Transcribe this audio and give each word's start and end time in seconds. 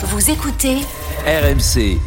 Vous 0.00 0.30
écoutez 0.30 0.76
RMC. 1.26 1.98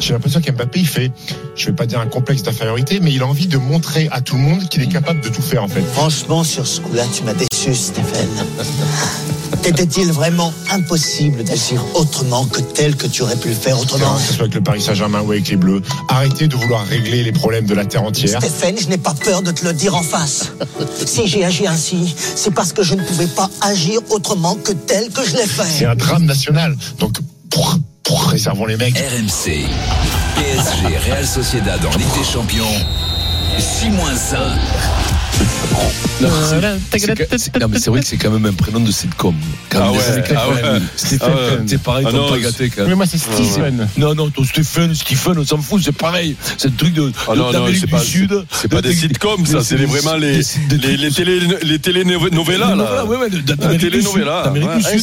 J'ai 0.00 0.12
l'impression 0.12 0.40
qu'Mbappé, 0.40 0.80
il 0.80 0.86
fait, 0.86 1.10
je 1.56 1.66
vais 1.66 1.72
pas 1.72 1.86
dire 1.86 2.00
un 2.00 2.06
complexe 2.06 2.42
d'infériorité, 2.42 3.00
mais 3.00 3.12
il 3.12 3.22
a 3.22 3.26
envie 3.26 3.46
de 3.48 3.58
montrer 3.58 4.08
à 4.12 4.20
tout 4.20 4.36
le 4.36 4.42
monde 4.42 4.68
qu'il 4.68 4.82
est 4.82 4.88
capable 4.88 5.20
de 5.20 5.28
tout 5.28 5.42
faire, 5.42 5.64
en 5.64 5.68
fait. 5.68 5.82
Franchement, 5.92 6.44
sur 6.44 6.66
ce 6.66 6.80
coup-là, 6.80 7.02
tu 7.12 7.24
m'as 7.24 7.34
déçu, 7.34 7.74
Stéphane. 7.74 8.28
T'était-il 9.62 10.12
vraiment 10.12 10.52
impossible 10.70 11.42
d'agir 11.42 11.82
autrement 11.94 12.44
que 12.46 12.60
tel 12.60 12.94
que 12.96 13.06
tu 13.06 13.22
aurais 13.22 13.36
pu 13.36 13.48
le 13.48 13.54
faire 13.54 13.78
autrement 13.80 14.14
Que 14.14 14.20
ce 14.22 14.32
soit 14.34 14.42
avec 14.42 14.54
le 14.54 14.60
Paris 14.62 14.80
Saint-Germain 14.80 15.20
ou 15.22 15.32
avec 15.32 15.48
les 15.48 15.56
Bleus. 15.56 15.82
Arrêtez 16.08 16.46
de 16.46 16.54
vouloir 16.54 16.86
régler 16.86 17.24
les 17.24 17.32
problèmes 17.32 17.66
de 17.66 17.74
la 17.74 17.84
terre 17.84 18.04
entière. 18.04 18.40
Stéphane, 18.40 18.78
je 18.78 18.86
n'ai 18.88 18.98
pas 18.98 19.14
peur 19.14 19.42
de 19.42 19.50
te 19.50 19.64
le 19.66 19.72
dire 19.72 19.94
en 19.96 20.02
face. 20.02 20.52
Si 21.06 21.26
j'ai 21.26 21.44
agi 21.44 21.66
ainsi, 21.66 22.14
c'est 22.36 22.52
parce 22.52 22.72
que 22.72 22.82
je 22.82 22.94
ne 22.94 23.02
pouvais 23.02 23.26
pas 23.26 23.48
agir 23.62 24.00
autrement 24.10 24.54
que 24.56 24.72
tel 24.72 25.10
que 25.10 25.24
je 25.24 25.32
l'ai 25.36 25.42
C'est 25.42 25.78
fait. 25.78 25.84
un 25.86 25.94
drame 25.96 26.24
national. 26.24 26.76
Donc, 26.98 27.18
pour, 28.08 28.20
pour 28.20 28.30
réservons 28.30 28.66
les 28.66 28.76
mecs. 28.76 28.96
RMC. 28.98 29.66
PSG 30.36 30.98
Real 30.98 31.26
Sociedad 31.26 31.84
en 31.84 31.96
Ligue 31.96 32.12
des 32.14 32.24
Champions. 32.24 32.64
6 33.58 33.90
moins 33.90 34.12
1. 34.12 35.17
Non, 36.20 37.68
mais 37.68 37.78
c'est 37.78 37.90
vrai 37.90 38.00
que 38.00 38.06
c'est 38.06 38.16
quand 38.16 38.30
même 38.30 38.46
un 38.46 38.52
prénom 38.52 38.80
de 38.80 38.90
sitcom. 38.90 39.34
Ah 39.72 39.92
ouais, 39.92 39.98
ah 40.16 40.20
80. 40.20 40.72
ouais. 40.72 40.80
Stéphane, 40.96 41.30
Ah 41.32 41.36
ouais. 41.54 41.58
c'est 41.66 41.80
pareil, 41.80 42.04
Ah 42.08 42.10
t'as 42.12 42.18
non, 42.18 42.28
pas 42.28 42.38
gâté 42.38 42.70
quand 42.70 42.86
Mais 42.88 42.94
moi, 42.96 43.06
c'est 43.06 43.18
Stephen. 43.18 43.88
Non, 43.96 44.14
non, 44.16 44.28
ton 44.30 44.42
Stephen, 44.44 44.94
Stephen, 44.94 45.38
on 45.38 45.44
s'en 45.44 45.58
fout, 45.58 45.80
c'est 45.84 45.92
pareil. 45.92 46.34
C'est 46.56 46.68
un 46.68 46.72
truc 46.72 46.92
de, 46.94 47.12
c'est 47.74 47.86
du 47.86 47.92
pas- 47.92 47.98
Sud. 48.00 48.44
C'est 48.50 48.68
pas 48.68 48.82
de- 48.82 48.88
des 48.88 48.94
sitcoms, 48.94 49.46
ça, 49.46 49.62
c'est 49.62 49.76
vraiment 49.76 50.16
les, 50.16 50.40
les, 50.70 50.96
les 50.96 51.10
télé, 51.12 51.40
les 51.62 51.78
telenovelas, 51.78 52.74
là. 52.74 53.04
Ouais, 53.04 53.16
ouais, 53.16 53.28
d'Amérique 54.44 54.68
du 54.78 54.82
Sud. 55.00 55.02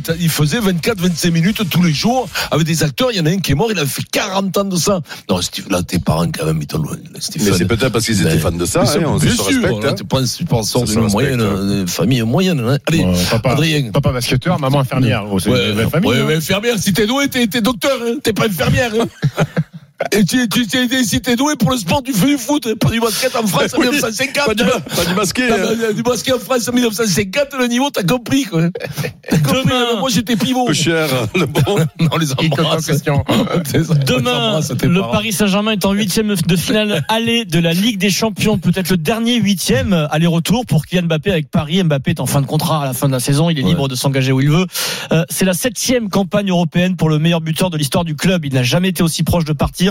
t'as- 0.00 0.14
il 0.18 0.30
faisait 0.30 0.60
24-25 0.60 1.30
minutes 1.30 1.68
tous 1.68 1.82
les 1.82 1.92
jours 1.92 2.28
avec 2.50 2.66
des 2.66 2.82
acteurs. 2.82 3.08
Il 3.12 3.18
y 3.18 3.20
en 3.20 3.26
a 3.26 3.30
un 3.30 3.38
qui 3.38 3.52
est 3.52 3.54
mort, 3.54 3.70
il 3.70 3.78
a 3.78 3.84
fait 3.86 4.02
40 4.10 4.56
ans 4.56 4.64
de 4.64 4.76
ça. 4.76 5.00
Non, 5.28 5.42
Steve, 5.42 5.66
là, 5.70 5.82
tes 5.82 5.98
parents, 5.98 6.26
quand 6.30 6.46
même, 6.46 6.60
ils 6.62 6.66
t'ont 6.66 6.78
loin. 6.78 6.96
Stephen. 7.18 7.48
Mais 7.50 7.58
c'est 7.58 7.66
peut-être 7.66 7.90
parce 7.92 8.06
qu'ils 8.06 8.20
étaient 8.22 8.30
Ben, 8.36 8.40
fans 8.40 8.52
de 8.52 8.64
ça, 8.64 8.84
on 9.18 9.26
bien 9.26 9.30
se 9.36 9.36
sûr, 9.52 9.62
respecte. 9.62 9.84
là, 9.84 9.90
hein. 9.90 10.04
pas 10.08 10.18
un 10.20 10.26
support 10.26 10.64
Ça 10.64 10.80
se 10.86 10.92
d'une 10.92 11.06
moyenne, 11.10 11.40
hein. 11.40 11.44
euh, 11.56 11.86
famille 11.86 12.22
moyenne. 12.22 12.60
hein. 12.60 12.78
Allez, 12.86 13.06
papa, 13.30 13.50
Adrien. 13.50 13.90
papa 13.92 14.12
basketteur, 14.12 14.58
maman 14.58 14.80
infirmière. 14.80 15.24
C'est 15.38 15.50
Ouais, 15.50 15.86
famille. 15.90 16.10
ouais, 16.10 16.18
hein. 16.20 16.26
ouais, 16.26 16.36
infirmière, 16.36 16.78
si 16.78 16.92
t'es 16.92 17.06
doué, 17.06 17.28
t'es, 17.28 17.46
t'es 17.46 17.60
docteur, 17.60 17.98
hein. 18.02 18.14
t'es 18.22 18.32
pas 18.32 18.46
infirmière. 18.46 18.92
Et 20.12 20.24
tu, 20.24 20.48
tu, 20.48 20.64
tu- 20.66 21.04
si 21.04 21.20
t'es 21.20 21.34
doué 21.34 21.54
pour 21.56 21.72
le 21.72 21.76
sport, 21.76 22.02
tu 22.04 22.12
fais 22.12 22.26
du 22.26 22.38
foot, 22.38 22.72
pas 22.74 22.88
du 22.90 23.00
basket 23.00 23.34
en 23.34 23.44
France 23.46 23.74
en 23.74 23.78
Oui, 23.80 23.88
1950. 23.88 24.46
Pas 24.46 24.54
du, 24.54 24.62
pas 24.64 25.04
du 25.04 25.14
basket. 25.14 25.50
Hein. 25.50 25.92
du 25.94 26.02
basket 26.04 26.34
en 26.34 26.38
France 26.38 26.68
en 26.68 26.72
1950, 26.72 27.46
le 27.58 27.66
niveau, 27.66 27.90
t'as 27.90 28.04
compris, 28.04 28.44
quoi. 28.44 28.68
T'as 29.28 29.38
compris, 29.38 29.62
Demain. 29.64 29.86
hein. 29.94 29.96
moi 29.98 30.08
j'étais 30.08 30.36
pivot. 30.36 30.66
Peu 30.66 30.72
cher, 30.72 31.08
le 31.34 31.46
bon. 31.46 31.60
Non, 32.00 32.16
les 32.16 32.32
embrasse. 32.32 32.86
question. 32.86 33.24
Demain, 34.06 34.60
le. 34.82 35.00
Paris 35.10 35.32
Saint-Germain 35.32 35.72
est 35.72 35.84
en 35.84 35.92
huitième 35.92 36.34
de 36.34 36.56
finale 36.56 37.02
aller 37.08 37.44
de 37.44 37.58
la 37.58 37.72
Ligue 37.72 37.98
des 37.98 38.10
Champions, 38.10 38.58
peut-être 38.58 38.90
le 38.90 38.96
dernier 38.96 39.36
huitième 39.40 40.06
aller-retour 40.10 40.64
pour 40.66 40.86
Kylian 40.86 41.04
Mbappé 41.04 41.30
avec 41.32 41.50
Paris. 41.50 41.82
Mbappé 41.82 42.12
est 42.12 42.20
en 42.20 42.26
fin 42.26 42.40
de 42.40 42.46
contrat 42.46 42.82
à 42.82 42.86
la 42.86 42.92
fin 42.92 43.08
de 43.08 43.12
la 43.12 43.20
saison, 43.20 43.50
il 43.50 43.58
est 43.58 43.62
Ouais. 43.62 43.70
libre 43.70 43.88
de 43.88 43.94
s'engager 43.96 44.30
où 44.32 44.40
il 44.40 44.50
veut. 44.50 44.66
Euh, 45.12 45.24
c'est 45.28 45.44
la 45.44 45.54
septième 45.54 46.08
campagne 46.08 46.50
européenne 46.50 46.96
pour 46.96 47.08
le 47.10 47.18
meilleur 47.18 47.40
buteur 47.40 47.70
de 47.70 47.76
l'histoire 47.76 48.04
du 48.04 48.14
club. 48.14 48.44
Il 48.44 48.54
n'a 48.54 48.62
jamais 48.62 48.88
été 48.90 49.02
aussi 49.02 49.24
proche 49.24 49.44
de 49.44 49.52
partir. 49.52 49.87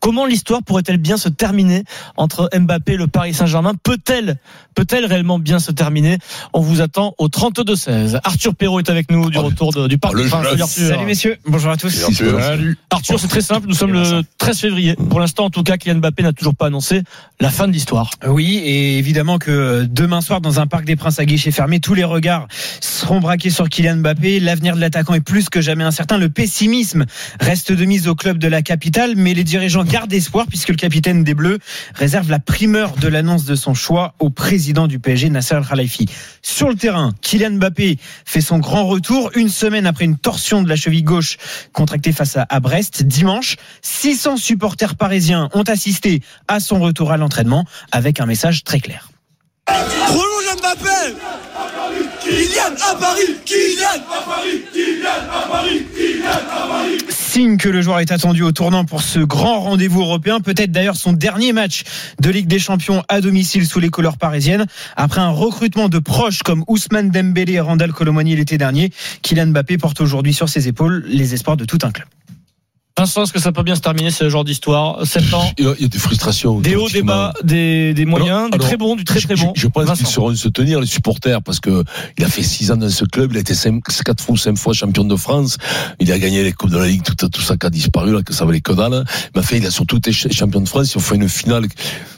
Comment 0.00 0.26
l'histoire 0.26 0.62
pourrait-elle 0.62 0.98
bien 0.98 1.16
se 1.16 1.28
terminer 1.28 1.84
entre 2.16 2.50
Mbappé 2.56 2.92
et 2.92 2.96
le 2.96 3.06
Paris 3.06 3.34
Saint-Germain 3.34 3.72
Peut-elle, 3.82 4.36
peut-elle 4.74 5.06
réellement 5.06 5.38
bien 5.38 5.58
se 5.58 5.72
terminer 5.72 6.18
On 6.52 6.60
vous 6.60 6.80
attend 6.80 7.14
au 7.18 7.28
32-16. 7.28 8.18
Arthur 8.24 8.54
Perrault 8.54 8.78
est 8.80 8.90
avec 8.90 9.10
nous 9.10 9.30
du 9.30 9.38
Oh, 9.38 9.42
retour 9.42 9.72
de- 9.72 9.88
du 9.88 9.98
Parc 9.98 10.16
des 10.16 10.28
Princes. 10.28 10.44
Salut, 10.48 10.62
Arthur. 10.62 10.88
Salut 10.88 11.04
messieurs, 11.06 11.36
bonjour 11.46 11.70
à 11.72 11.76
tous. 11.76 11.90
Salut. 11.90 12.76
Arthur, 12.90 13.18
c'est 13.20 13.28
très 13.28 13.40
simple. 13.40 13.66
Nous 13.68 13.74
sommes 13.74 13.92
le 13.92 14.22
13 14.38 14.58
février. 14.60 14.94
Pour 14.96 15.20
l'instant, 15.20 15.44
en 15.46 15.50
tout 15.50 15.62
cas, 15.62 15.76
Kylian 15.76 15.96
Mbappé 15.96 16.22
n'a 16.22 16.32
toujours 16.32 16.54
pas 16.54 16.66
annoncé 16.66 17.02
la 17.40 17.50
fin 17.50 17.66
de 17.68 17.72
l'histoire. 17.72 18.10
Oui, 18.26 18.56
et 18.64 18.98
évidemment 18.98 19.38
que 19.38 19.86
demain 19.90 20.20
soir, 20.20 20.40
dans 20.40 20.60
un 20.60 20.66
parc 20.66 20.84
des 20.84 20.96
Princes 20.96 21.18
à 21.18 21.24
guichet 21.24 21.50
fermé, 21.50 21.80
tous 21.80 21.94
les 21.94 22.04
regards 22.04 22.46
seront 22.80 23.20
braqués 23.20 23.50
sur 23.50 23.68
Kylian 23.68 23.96
Mbappé. 23.96 24.40
L'avenir 24.40 24.74
de 24.76 24.80
l'attaquant 24.80 25.14
est 25.14 25.20
plus 25.20 25.48
que 25.48 25.60
jamais 25.60 25.84
incertain. 25.84 26.18
Le 26.18 26.28
pessimisme 26.28 27.06
reste 27.40 27.72
de 27.72 27.84
mise 27.84 28.08
au 28.08 28.14
club 28.14 28.38
de 28.38 28.48
la 28.48 28.62
capitale, 28.62 29.14
mais 29.16 29.34
les 29.34 29.39
dirigeants 29.44 29.84
gardent 29.84 30.12
espoir 30.12 30.46
puisque 30.46 30.68
le 30.68 30.76
capitaine 30.76 31.24
des 31.24 31.34
Bleus 31.34 31.58
réserve 31.94 32.30
la 32.30 32.38
primeur 32.38 32.96
de 32.96 33.08
l'annonce 33.08 33.44
de 33.44 33.54
son 33.54 33.74
choix 33.74 34.14
au 34.18 34.30
président 34.30 34.86
du 34.86 34.98
PSG, 34.98 35.30
Nasser 35.30 35.54
Al-Khelaifi. 35.54 36.06
Sur 36.42 36.68
le 36.68 36.74
terrain, 36.74 37.12
Kylian 37.20 37.52
Mbappé 37.52 37.98
fait 38.24 38.40
son 38.40 38.58
grand 38.58 38.86
retour 38.86 39.30
une 39.34 39.48
semaine 39.48 39.86
après 39.86 40.04
une 40.04 40.18
torsion 40.18 40.62
de 40.62 40.68
la 40.68 40.76
cheville 40.76 41.02
gauche 41.02 41.36
contractée 41.72 42.12
face 42.12 42.36
à, 42.36 42.60
Brest. 42.60 43.02
Dimanche, 43.02 43.56
600 43.82 44.36
supporters 44.36 44.96
parisiens 44.96 45.48
ont 45.52 45.62
assisté 45.62 46.22
à 46.48 46.60
son 46.60 46.80
retour 46.80 47.12
à 47.12 47.16
l'entraînement 47.16 47.64
avec 47.92 48.20
un 48.20 48.26
message 48.26 48.64
très 48.64 48.80
clair. 48.80 49.10
Mbappé 50.60 51.16
Kylian 52.20 52.74
à 52.80 52.94
Paris 52.94 53.36
Kylian 53.44 54.02
à 54.10 54.22
Paris 54.22 54.64
Kylian 54.72 55.08
à 55.32 55.48
Paris 55.48 55.86
Signe 57.08 57.56
que 57.58 57.68
le 57.68 57.80
joueur 57.80 58.00
est 58.00 58.10
attendu 58.10 58.42
au 58.42 58.52
tournant 58.52 58.84
pour 58.84 59.02
ce 59.02 59.20
grand 59.20 59.60
rendez-vous 59.60 60.00
européen, 60.00 60.40
peut-être 60.40 60.72
d'ailleurs 60.72 60.96
son 60.96 61.12
dernier 61.12 61.52
match 61.52 61.84
de 62.20 62.28
Ligue 62.30 62.48
des 62.48 62.58
Champions 62.58 63.04
à 63.08 63.20
domicile 63.20 63.66
sous 63.66 63.78
les 63.78 63.88
couleurs 63.88 64.16
parisiennes. 64.16 64.66
Après 64.96 65.20
un 65.20 65.30
recrutement 65.30 65.88
de 65.88 65.98
proches 65.98 66.42
comme 66.42 66.64
Ousmane 66.66 67.10
Dembélé 67.10 67.54
et 67.54 67.60
Randall 67.60 67.92
Colomani 67.92 68.34
l'été 68.34 68.58
dernier, 68.58 68.90
Kylian 69.22 69.48
Mbappé 69.48 69.78
porte 69.78 70.00
aujourd'hui 70.00 70.34
sur 70.34 70.48
ses 70.48 70.68
épaules 70.68 71.04
les 71.06 71.34
espoirs 71.34 71.56
de 71.56 71.64
tout 71.64 71.78
un 71.82 71.90
club. 71.92 72.08
Vincent, 73.00 73.22
est-ce 73.22 73.32
que 73.32 73.40
ça 73.40 73.50
peut 73.50 73.62
bien 73.62 73.74
se 73.74 73.80
terminer 73.80 74.10
ce 74.10 74.28
genre 74.28 74.44
d'histoire? 74.44 75.06
Sept 75.06 75.32
ans, 75.32 75.50
Il 75.56 75.64
y 75.64 75.84
a- 75.84 75.88
des 75.88 75.98
frustrations. 75.98 76.60
des 76.60 76.76
hauts, 76.76 76.86
des 76.90 77.02
bas, 77.02 77.32
des, 77.42 77.94
des 77.94 78.04
moyens, 78.04 78.30
Alors- 78.36 78.48
du 78.50 78.54
alors, 78.56 78.66
très 78.66 78.76
bon, 78.76 78.94
du 78.94 79.04
très 79.04 79.20
très 79.22 79.36
Je- 79.36 79.42
bon. 79.46 79.52
Je, 79.56 79.66
pense 79.68 79.96
qu'ils 79.96 80.06
sauront 80.06 80.34
se 80.34 80.48
tenir, 80.48 80.80
les 80.80 80.86
supporters, 80.86 81.40
parce 81.40 81.60
que 81.60 81.82
il 82.18 82.24
a 82.24 82.28
fait 82.28 82.42
six 82.42 82.70
ans 82.70 82.76
dans 82.76 82.90
ce 82.90 83.06
club, 83.06 83.30
il 83.32 83.38
a 83.38 83.40
été 83.40 83.54
cinq, 83.54 83.82
quatre 84.04 84.22
fois 84.22 84.34
ou 84.34 84.36
cinq 84.36 84.58
fois 84.58 84.74
champion 84.74 85.04
de 85.04 85.16
France, 85.16 85.56
il 85.98 86.12
a 86.12 86.18
gagné 86.18 86.42
les 86.42 86.52
Coupes 86.52 86.68
de 86.68 86.76
la 86.76 86.88
Ligue, 86.88 87.02
tout, 87.02 87.14
tout 87.26 87.40
ça 87.40 87.56
qui 87.56 87.64
a 87.66 87.70
disparu, 87.70 88.12
là, 88.12 88.22
que 88.22 88.34
ça 88.34 88.44
valait 88.44 88.60
que 88.60 88.72
dalle. 88.72 89.02
Mais 89.34 89.40
enfin, 89.40 89.56
il 89.56 89.64
a 89.64 89.70
surtout 89.70 89.96
été 89.96 90.12
ch- 90.12 90.30
champion 90.34 90.60
de 90.60 90.68
France, 90.68 90.92
ils 90.92 90.98
ont 90.98 91.00
fait 91.00 91.14
une 91.14 91.26
finale, 91.28 91.64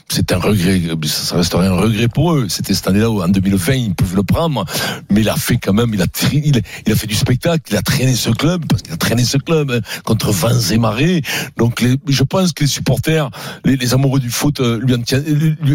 c'est 0.09 0.33
un 0.33 0.37
regret, 0.37 0.81
ça 1.05 1.37
resterait 1.37 1.67
un 1.67 1.75
regret 1.77 2.09
pour 2.09 2.33
eux. 2.33 2.47
C'était 2.49 2.73
cette 2.73 2.89
année-là, 2.89 3.09
en 3.09 3.29
2020, 3.29 3.73
ils 3.75 3.95
peuvent 3.95 4.17
le 4.17 4.23
prendre, 4.23 4.65
mais 5.09 5.21
il 5.21 5.29
a 5.29 5.37
fait 5.37 5.55
quand 5.55 5.71
même, 5.73 5.91
il 5.93 6.01
a, 6.01 6.07
il, 6.33 6.61
il 6.85 6.91
a 6.91 6.95
fait 6.97 7.07
du 7.07 7.15
spectacle, 7.15 7.63
il 7.71 7.77
a 7.77 7.81
traîné 7.81 8.15
ce 8.17 8.31
club, 8.31 8.65
parce 8.67 8.81
qu'il 8.81 8.91
a 8.93 8.97
traîné 8.97 9.23
ce 9.23 9.37
club 9.37 9.71
hein, 9.71 9.79
contre 10.03 10.31
vents 10.31 10.49
marées. 10.77 11.21
Donc, 11.57 11.81
les, 11.81 11.95
je 12.07 12.23
pense 12.23 12.51
que 12.53 12.63
les 12.63 12.69
supporters, 12.69 13.29
les, 13.65 13.75
les 13.75 13.93
amoureux 13.93 14.19
du 14.19 14.29
foot, 14.29 14.59
euh, 14.59 14.79
lui 14.79 14.93
en, 14.93 14.97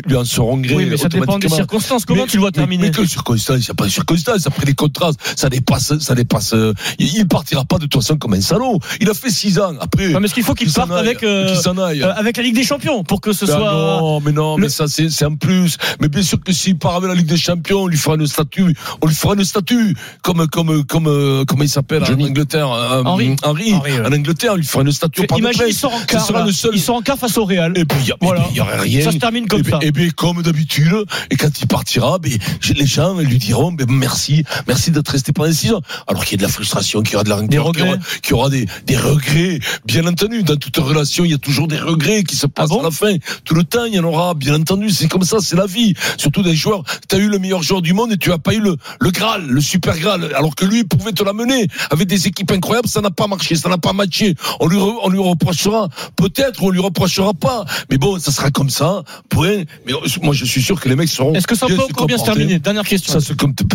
lui, 0.06 0.16
en 0.16 0.24
seront 0.24 0.56
gré. 0.58 0.74
Oui, 0.74 0.86
mais 0.90 0.96
ça 0.96 1.08
dépend 1.08 1.38
des 1.38 1.48
circonstances. 1.48 2.04
Comment 2.04 2.22
Mais- 2.22 2.28
tu 2.28 2.36
le 2.36 2.40
vois 2.42 2.52
terminer 2.52 2.90
Mais, 2.96 3.06
circonstances, 3.06 3.58
il 3.58 3.64
n'y 3.64 3.70
a 3.70 3.74
pas 3.74 3.84
de 3.86 3.90
circonstances. 3.90 4.46
Après 4.46 4.66
les 4.66 4.74
contrastes, 4.74 5.18
ça 5.36 5.48
dépasse, 5.48 5.98
ça 5.98 6.14
dépasse. 6.14 6.52
euh, 6.54 6.72
Il, 6.98 7.26
partira 7.28 7.64
pas 7.64 7.76
de 7.78 7.86
toute 7.86 7.94
façon 8.02 8.16
comme 8.16 8.34
un 8.34 8.40
salaud. 8.40 8.78
Il 9.00 9.08
a 9.10 9.14
fait 9.14 9.30
six 9.30 9.58
ans. 9.58 9.74
Après, 9.80 10.08
Non, 10.08 10.20
mais 10.20 10.26
est-ce 10.26 10.34
qu'il 10.34 10.42
faut 10.44 10.54
qu'il 10.54 10.70
s'en 10.70 10.86
parte 10.86 10.92
aille, 11.00 11.06
avec, 11.08 11.22
euh, 11.22 11.54
euh, 11.66 12.12
avec 12.16 12.36
la 12.36 12.42
Ligue 12.42 12.54
des 12.54 12.64
Champions 12.64 13.02
pour 13.04 13.20
que 13.20 13.32
ce 13.32 13.44
Ben 13.44 13.56
soit. 13.56 13.72
non, 13.72 14.20
mais 14.20 14.32
non, 14.32 14.56
le- 14.56 14.62
mais 14.62 14.68
ça 14.68 14.86
c'est 14.88 15.24
en 15.24 15.36
plus. 15.36 15.76
Mais 16.00 16.08
bien 16.08 16.22
sûr 16.22 16.40
que 16.42 16.52
s'il 16.52 16.76
part 16.78 16.96
avec 16.96 17.08
la 17.08 17.14
Ligue 17.14 17.26
des 17.26 17.36
Champions, 17.36 17.82
on 17.82 17.86
lui 17.86 17.98
fera 17.98 18.14
une 18.16 18.26
statue, 18.26 18.74
on 19.02 19.06
lui 19.06 19.14
fera 19.14 19.34
une 19.34 19.44
statue 19.44 19.94
comme 20.22 20.46
comme 20.48 20.84
comme 20.84 21.44
comment 21.46 21.62
il 21.62 21.68
s'appelle 21.68 22.02
en 22.04 22.20
Angleterre. 22.20 22.68
Henry, 22.68 23.36
Henry, 23.42 23.74
ouais. 23.74 24.00
en 24.00 24.12
Angleterre, 24.12 24.52
on 24.54 24.56
lui 24.56 24.64
fera 24.64 24.82
une 24.82 24.87
au 24.88 25.24
Parc 25.24 25.40
des 25.40 25.44
Imagine, 25.44 25.60
il 25.62 25.64
Princes. 25.66 25.76
sort 25.78 25.94
en 25.94 26.00
quart. 26.04 26.46
le 26.46 26.52
seul. 26.52 26.70
Il 26.74 26.80
sort 26.80 26.96
en 26.96 27.02
quart 27.02 27.18
face 27.18 27.36
au 27.38 27.44
Real. 27.44 27.72
Et 27.76 27.84
puis, 27.84 27.98
il 28.06 28.14
Voilà. 28.20 28.46
il 28.50 28.56
y 28.56 28.60
aurait 28.60 28.78
rien. 28.80 29.04
Ça 29.04 29.12
se 29.12 29.18
termine 29.18 29.46
comme 29.46 29.60
et 29.60 29.70
ça. 29.70 29.78
Et 29.82 29.90
bien, 29.92 30.08
comme 30.10 30.42
d'habitude, 30.42 30.94
et 31.30 31.36
quand 31.36 31.60
il 31.60 31.66
partira, 31.66 32.18
ben, 32.18 32.32
les 32.74 32.86
gens 32.86 33.16
lui 33.18 33.38
diront, 33.38 33.72
ben, 33.72 33.86
merci, 33.90 34.44
merci 34.66 34.90
d'être 34.90 35.08
resté 35.08 35.32
pendant 35.32 35.52
six 35.52 35.72
ans. 35.72 35.80
Alors 36.06 36.24
qu'il 36.24 36.32
y 36.32 36.34
a 36.36 36.38
de 36.38 36.42
la 36.42 36.52
frustration, 36.52 37.02
qu'il 37.02 37.12
y 37.12 37.16
aura 37.16 37.24
de 37.24 37.28
la 37.30 37.36
rancœur, 37.36 37.72
Des 37.72 37.80
qu'il 38.22 38.30
y 38.30 38.34
aura, 38.34 38.48
y 38.48 38.50
des, 38.50 38.66
des 38.86 38.96
regrets. 38.96 39.58
Bien 39.86 40.06
entendu, 40.06 40.42
dans 40.42 40.56
toute 40.56 40.76
relation, 40.76 41.24
il 41.24 41.30
y 41.30 41.34
a 41.34 41.38
toujours 41.38 41.68
des 41.68 41.78
regrets 41.78 42.24
qui 42.24 42.36
se 42.36 42.46
passent 42.46 42.68
Ah 42.70 42.74
bon 42.74 42.80
à 42.80 42.84
la 42.84 42.90
fin. 42.90 43.16
Tout 43.44 43.54
le 43.54 43.64
temps, 43.64 43.84
il 43.84 43.94
y 43.94 43.98
en 44.00 44.04
aura, 44.04 44.34
bien 44.34 44.54
entendu. 44.54 44.90
C'est 44.90 45.08
comme 45.08 45.22
ça, 45.24 45.38
c'est 45.40 45.56
la 45.56 45.66
vie. 45.66 45.94
Surtout 46.16 46.42
des 46.42 46.54
joueurs, 46.54 46.82
tu 47.08 47.16
as 47.16 47.18
eu 47.18 47.28
le 47.28 47.38
meilleur 47.38 47.62
joueur 47.62 47.82
du 47.82 47.92
monde 47.94 48.12
et 48.12 48.16
tu 48.16 48.32
as 48.32 48.38
pas 48.38 48.54
eu 48.54 48.60
le, 48.60 48.76
le 49.00 49.10
Graal, 49.10 49.46
le 49.46 49.60
super 49.60 49.96
Graal. 49.98 50.32
Alors 50.34 50.54
que 50.54 50.64
lui, 50.64 50.80
il 50.80 50.88
pouvait 50.88 51.12
te 51.12 51.22
l'amener 51.22 51.66
avec 51.90 52.06
des 52.06 52.26
équipes 52.26 52.50
incroyables, 52.52 52.88
ça 52.88 53.00
n'a 53.00 53.10
pas 53.10 53.26
marché, 53.26 53.54
ça 53.56 53.68
n'a 53.68 53.78
pas 53.78 53.92
matché. 53.92 54.34
On 54.60 54.67
On 54.68 54.70
lui, 54.70 54.78
re- 54.78 54.98
on 55.02 55.08
lui 55.08 55.18
reprochera, 55.20 55.88
peut-être, 56.16 56.62
on 56.62 56.68
lui 56.70 56.80
reprochera 56.80 57.32
pas. 57.32 57.64
Mais 57.90 57.96
bon, 57.96 58.18
ça 58.18 58.30
sera 58.32 58.50
comme 58.50 58.68
ça, 58.68 59.02
point. 59.30 59.62
Mais 59.86 59.92
moi, 60.22 60.34
je 60.34 60.44
suis 60.44 60.60
sûr 60.62 60.78
que 60.78 60.88
les 60.90 60.96
mecs 60.96 61.08
seront. 61.08 61.32
Est-ce 61.34 61.46
que 61.46 61.54
ça 61.56 61.66
peut 61.66 61.74
bien 61.74 61.84
encore 61.84 62.06
bien 62.06 62.18
se 62.18 62.24
terminer 62.24 62.58
Dernière 62.58 62.84
question. 62.86 63.12
Ça 63.12 63.20
se 63.20 63.32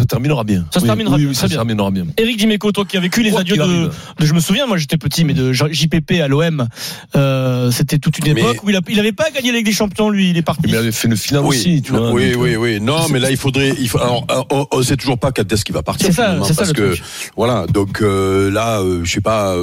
terminera 0.08 0.44
bien. 0.44 0.66
Ça 0.72 0.80
se 0.80 0.86
terminera 0.86 1.16
oui, 1.16 1.26
bien, 1.26 1.34
ça 1.34 1.50
terminera 1.50 1.90
bien. 1.90 2.06
Eric 2.18 2.38
Dimeco, 2.38 2.72
toi 2.72 2.86
qui 2.86 2.98
a 2.98 3.00
vécu 3.00 3.24
les 3.24 3.36
adieux 3.36 3.58
de, 3.58 3.90
je 4.20 4.34
me 4.34 4.40
souviens, 4.40 4.68
moi 4.68 4.78
j'étais 4.78 4.98
petit, 4.98 5.24
mais 5.26 5.34
de 5.34 5.52
JPP 5.52 6.22
à 6.24 6.28
l'OM, 6.28 6.68
euh, 7.16 7.72
c'était 7.72 7.98
toute 7.98 8.20
une 8.20 8.34
Mais- 8.34 8.42
époque 8.42 8.64
où 8.64 8.70
il, 8.70 8.76
a, 8.76 8.82
il 8.88 9.00
avait 9.00 9.12
pas 9.14 9.32
gagné 9.32 9.52
la 9.52 9.58
Ligue 9.58 9.66
des 9.66 9.72
Champions, 9.72 10.10
lui, 10.10 10.30
il 10.30 10.38
est 10.38 10.42
parti. 10.44 10.62
Mais 10.66 10.70
il 10.70 10.76
avait 10.76 10.92
fait 10.92 11.08
une 11.08 11.18
finale 11.18 11.44
Oui, 11.44 11.58
aussi, 11.58 11.82
tu 11.82 11.92
vois. 11.94 12.12
oui, 12.12 12.36
oui, 12.36 12.54
euh, 12.54 12.58
oui. 12.58 12.80
Non, 12.80 13.08
mais 13.10 13.20
là, 13.20 13.32
il 13.32 13.38
faudrait. 13.38 13.74
Il 13.80 13.90
faut, 13.90 13.98
alors, 14.00 14.26
euh, 14.30 14.44
on, 14.52 14.68
on 14.72 14.84
sait 14.84 14.98
toujours 14.98 15.18
pas 15.18 15.32
quand 15.32 15.52
est-ce 15.52 15.66
qu'il 15.66 15.74
va 15.74 15.82
partir. 15.84 16.06
C'est 16.08 16.14
ça, 16.14 16.24
finalement, 16.24 16.46
c'est 16.46 16.54
ça, 16.54 16.62
parce 16.64 16.70
le 16.70 16.74
que 16.76 16.94
truc. 16.96 17.04
voilà. 17.36 17.66
Donc 17.68 18.02
euh, 18.02 18.52
là, 18.52 18.82
euh, 18.82 19.02
je 19.04 19.12
sais 19.12 19.22
pas. 19.22 19.56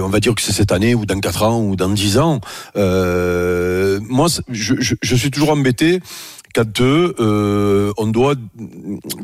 On 0.00 0.08
va 0.08 0.20
dire 0.20 0.34
que 0.34 0.42
c'est 0.42 0.52
cette 0.52 0.72
année 0.72 0.94
ou 0.94 1.06
dans 1.06 1.20
quatre 1.20 1.42
ans 1.42 1.60
ou 1.60 1.76
dans 1.76 1.88
dix 1.88 2.18
ans. 2.18 2.40
Euh, 2.76 4.00
moi, 4.02 4.28
je, 4.50 4.74
je, 4.78 4.94
je 5.00 5.16
suis 5.16 5.30
toujours 5.30 5.50
embêté 5.50 6.00
quand 6.54 6.80
euh, 6.80 7.92
on 7.96 8.06
doit 8.06 8.34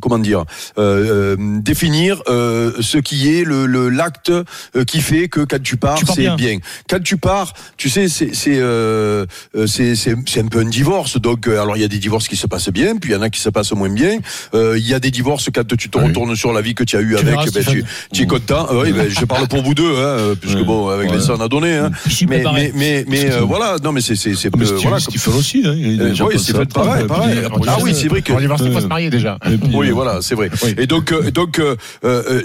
comment 0.00 0.18
dire 0.18 0.44
euh, 0.78 1.36
euh, 1.36 1.60
définir 1.60 2.22
euh, 2.28 2.72
ce 2.80 2.98
qui 2.98 3.34
est 3.34 3.44
le 3.44 3.66
le- 3.66 3.88
l'acte 3.88 4.30
euh, 4.30 4.84
qui 4.86 5.00
fait 5.00 5.28
que 5.28 5.40
quand 5.40 5.62
tu 5.62 5.76
pars, 5.76 5.96
Tu 5.98 6.04
pars 6.06 6.14
c'est 6.14 6.22
bien. 6.22 6.36
bien. 6.36 6.58
Quand 6.88 7.02
tu 7.02 7.16
pars, 7.16 7.52
tu 7.76 7.88
sais, 7.90 8.08
c'est 8.08 8.34
c'est 8.34 8.60
c'est 9.66 9.94
c'est 9.96 10.14
c'est 10.26 10.40
un 10.40 10.46
peu 10.48 10.60
un 10.60 10.64
divorce. 10.68 11.18
Donc 11.20 11.46
euh, 11.46 11.60
alors 11.60 11.76
il 11.76 11.80
y 11.80 11.84
a 11.84 11.88
des 11.88 11.98
divorces 11.98 12.28
qui 12.28 12.36
se 12.36 12.46
passent 12.46 12.68
bien, 12.70 12.96
puis 12.96 13.10
il 13.10 13.14
y 13.14 13.16
en 13.16 13.22
a 13.22 13.30
qui 13.30 13.40
se 13.40 13.48
passent 13.50 13.72
moins 13.72 13.88
bien. 13.88 14.18
Euh, 14.54 14.76
Il 14.78 14.86
y 14.86 14.94
a 14.94 15.00
des 15.00 15.10
divorces 15.10 15.48
quand 15.54 15.66
tu 15.76 15.88
te 15.90 15.98
Oui. 15.98 16.06
retournes 16.06 16.36
sur 16.36 16.52
la 16.52 16.60
vie 16.60 16.74
que 16.74 16.84
tu 16.84 16.96
as 16.96 17.00
eue 17.00 17.10
Tu 17.10 17.14
avec, 17.16 17.26
verras, 17.26 17.44
ben, 17.52 17.64
tu, 17.64 17.84
tu 18.12 18.22
es 18.22 18.26
content. 18.26 18.66
Euh, 18.70 18.82
Oui, 18.82 18.92
ben, 18.92 19.08
je 19.08 19.24
parle 19.24 19.48
pour 19.48 19.62
vous 19.62 19.74
deux, 19.74 19.96
hein, 19.96 20.34
puisque 20.40 20.58
Ouais. 20.58 20.64
bon 20.64 20.88
avec 20.88 21.10
Ouais. 21.10 21.16
les 21.16 21.22
ça 21.22 21.34
on 21.36 21.40
a 21.40 21.48
donné. 21.48 21.76
Hein. 21.76 21.90
Mais 22.28 22.42
mais 22.54 22.72
mais, 22.74 23.04
mais 23.08 23.30
euh, 23.32 23.40
voilà, 23.40 23.76
non 23.82 23.92
mais 23.92 24.00
c'est 24.00 24.16
c'est 24.16 24.34
c'est 24.34 24.54
Mais 24.56 24.64
euh, 24.64 24.66
Steve, 24.66 24.82
voilà. 24.82 25.00
Stephen 25.00 25.34
aussi, 25.34 25.62
hein, 25.64 25.74
Euh, 25.74 26.14
oui, 26.26 26.38
Stephen, 26.38 26.62
après, 26.62 26.82
pareil, 26.82 27.06
pareil. 27.20 27.38
Ah 27.68 27.76
oui, 27.82 27.94
c'est 27.94 28.08
vrai 28.08 28.22
que 28.22 28.32
l'anniversaire, 28.32 28.66
il 28.66 28.72
faut 28.72 28.78
Euh, 28.78 28.82
se 28.82 28.86
marier 28.86 29.10
déjà. 29.10 29.38
oui, 29.72 29.88
euh, 29.88 29.92
voilà, 29.92 30.20
c'est 30.22 30.34
vrai. 30.34 30.50
Et 30.78 30.86
donc, 30.86 31.12
euh, 31.12 31.30
donc, 31.30 31.58
euh, 31.58 31.76
euh, 32.04 32.42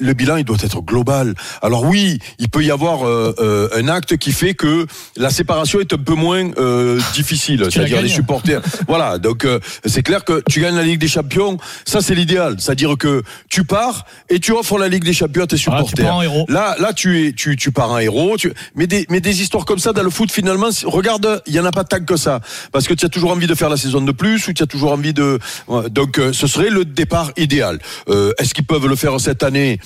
le 0.00 0.12
bilan, 0.14 0.36
il 0.36 0.44
doit 0.44 0.56
être 0.62 0.80
global. 0.82 1.34
Alors 1.62 1.84
oui, 1.84 2.18
il 2.38 2.48
peut 2.48 2.62
y 2.64 2.70
avoir 2.70 3.06
euh, 3.06 3.34
euh, 3.38 3.68
un 3.76 3.88
acte 3.88 4.16
qui 4.16 4.32
fait 4.32 4.54
que 4.54 4.86
la 5.16 5.30
séparation 5.30 5.80
est 5.80 5.92
un 5.92 5.98
peu 5.98 6.14
moins 6.14 6.50
euh, 6.58 7.00
difficile, 7.14 7.64
c'est-à-dire 7.70 8.02
les 8.02 8.08
supporters. 8.08 8.60
voilà, 8.88 9.18
donc 9.18 9.44
euh, 9.44 9.58
c'est 9.84 10.02
clair 10.02 10.24
que 10.24 10.42
tu 10.48 10.60
gagnes 10.60 10.76
la 10.76 10.82
Ligue 10.82 11.00
des 11.00 11.08
Champions, 11.08 11.56
ça 11.84 12.00
c'est 12.00 12.14
l'idéal, 12.14 12.56
c'est-à-dire 12.58 12.96
que 12.98 13.22
tu 13.48 13.64
pars 13.64 14.04
et 14.28 14.38
tu 14.40 14.52
offres 14.52 14.78
la 14.78 14.88
Ligue 14.88 15.04
des 15.04 15.12
Champions 15.12 15.44
à 15.44 15.46
tes 15.46 15.56
tu 15.56 15.62
supporters. 15.62 16.12
Là, 16.48 16.76
là, 16.78 16.92
tu 16.92 17.26
es, 17.26 17.32
tu, 17.32 17.56
tu 17.56 17.70
pars 17.72 17.92
un 17.94 17.98
héros. 18.00 18.36
Tu, 18.36 18.52
mais 18.74 18.86
des, 18.86 19.06
mais 19.10 19.20
des 19.20 19.42
histoires 19.42 19.64
comme 19.64 19.78
ça 19.78 19.92
dans 19.92 20.02
le 20.02 20.10
foot, 20.10 20.30
finalement, 20.30 20.68
regarde, 20.84 21.42
il 21.46 21.54
y 21.54 21.60
en 21.60 21.64
a 21.64 21.72
pas 21.72 21.84
tant 21.84 22.00
que 22.04 22.16
ça, 22.16 22.40
parce 22.72 22.86
que 22.86 22.94
tu 22.94 23.04
as 23.06 23.08
toujours 23.08 23.30
envie 23.30 23.46
de 23.46 23.54
faire 23.54 23.68
la 23.68 23.76
saison 23.76 24.00
de 24.00 24.09
plus 24.12 24.46
ou 24.48 24.52
tu 24.52 24.62
as 24.62 24.66
toujours 24.66 24.92
envie 24.92 25.12
de. 25.12 25.38
ouais, 25.68 25.90
Donc, 25.90 26.18
euh, 26.18 26.32
ce 26.32 26.46
serait 26.46 26.70
le 26.70 26.84
départ 26.84 27.32
idéal. 27.36 27.78
Euh, 28.08 28.32
Est-ce 28.38 28.54
qu'ils 28.54 28.66
peuvent 28.66 28.86
le 28.86 28.96
faire 28.96 29.18
cette 29.20 29.42
année? 29.42 29.78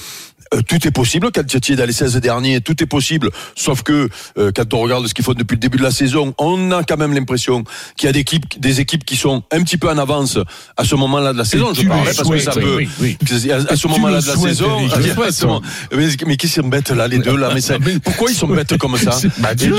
Euh, 0.55 0.61
tout 0.67 0.87
est 0.87 0.91
possible 0.91 1.31
quand 1.35 1.45
tu 1.47 1.73
es 1.73 1.77
dans 1.77 1.85
les 1.87 1.93
16 1.93 2.17
derniers, 2.17 2.61
tout 2.61 2.81
est 2.83 2.87
possible, 2.87 3.31
sauf 3.57 3.83
que 3.83 4.09
euh, 4.39 4.53
quand 4.55 4.73
on 4.75 4.81
regarde 4.81 5.07
ce 5.07 5.15
qu'ils 5.15 5.25
font 5.25 5.33
depuis 5.35 5.55
le 5.57 5.61
début 5.61 5.79
de 5.79 5.83
la 5.83 5.91
saison, 5.91 6.35
on 6.39 6.71
a 6.71 6.83
quand 6.85 6.97
même 6.97 7.13
l'impression 7.13 7.65
qu'il 7.97 8.07
y 8.07 8.11
a 8.11 8.13
des 8.13 8.21
équipes, 8.21 8.61
des 8.61 8.81
équipes 8.81 9.05
qui 9.05 9.17
sont 9.17 9.43
un 9.51 9.63
petit 9.63 9.77
peu 9.79 9.89
en 9.91 9.99
avance 9.99 10.39
à 10.77 10.85
ce 10.85 10.95
moment-là 10.95 11.33
de 11.33 11.39
la 11.39 11.45
saison. 11.45 11.69
Je 11.75 11.81
tu 11.81 11.83
le 11.85 11.89
parlerai 11.91 12.15
parce 12.15 12.29
que 12.29 12.39
ça 12.39 12.53
peut, 12.53 12.77
oui, 12.77 12.89
oui. 13.01 13.17
à, 13.51 13.73
à 13.73 13.77
ce 13.77 13.89
moment-là 13.89 14.21
de 14.21 14.27
la 14.27 14.35
souhaites, 14.35 14.55
saison, 14.55 14.79
Eric, 14.81 14.93
à- 14.93 15.01
je 15.01 15.07
le 15.07 15.11
à 15.11 15.15
souhaite, 15.15 15.33
ce 15.35 15.47
moment- 15.47 15.63
mais, 15.93 16.09
mais 16.27 16.37
qui 16.37 16.49
s'embêtent 16.49 16.91
là, 16.91 17.09
les 17.09 17.19
deux 17.19 17.37
là, 17.37 17.51
mais, 17.55 17.61
ça- 17.61 17.79
pourquoi 18.05 18.31
ils 18.31 18.35
sont 18.37 18.47
bêtes 18.49 18.77
comme 18.79 18.97
ça 18.99 19.19
Bah, 19.39 19.55
donc-. 19.55 19.79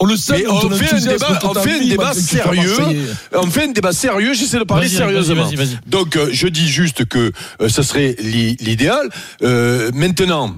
On 0.00 0.06
le 0.06 0.16
sait, 0.16 0.44
on 0.48 0.60
fait 0.76 0.94
un 0.94 0.98
débat, 1.12 1.38
on 1.44 1.54
fait 1.54 1.70
un 1.70 1.82
sérieux. 2.22 2.76
On 3.34 3.46
fait 3.50 3.64
un 3.64 3.72
débat 3.72 3.92
sérieux, 3.92 4.34
j'essaie 4.34 4.58
de 4.58 4.64
parler 4.64 4.88
sérieusement. 4.98 5.44
Donc 5.86 6.16
euh, 6.16 6.28
je 6.32 6.46
dis 6.48 6.68
juste 6.68 7.04
que 7.06 7.32
euh, 7.60 7.68
ce 7.68 7.82
serait 7.82 8.16
l'i- 8.20 8.56
l'idéal. 8.60 9.08
Euh, 9.42 9.90
maintenant. 10.18 10.54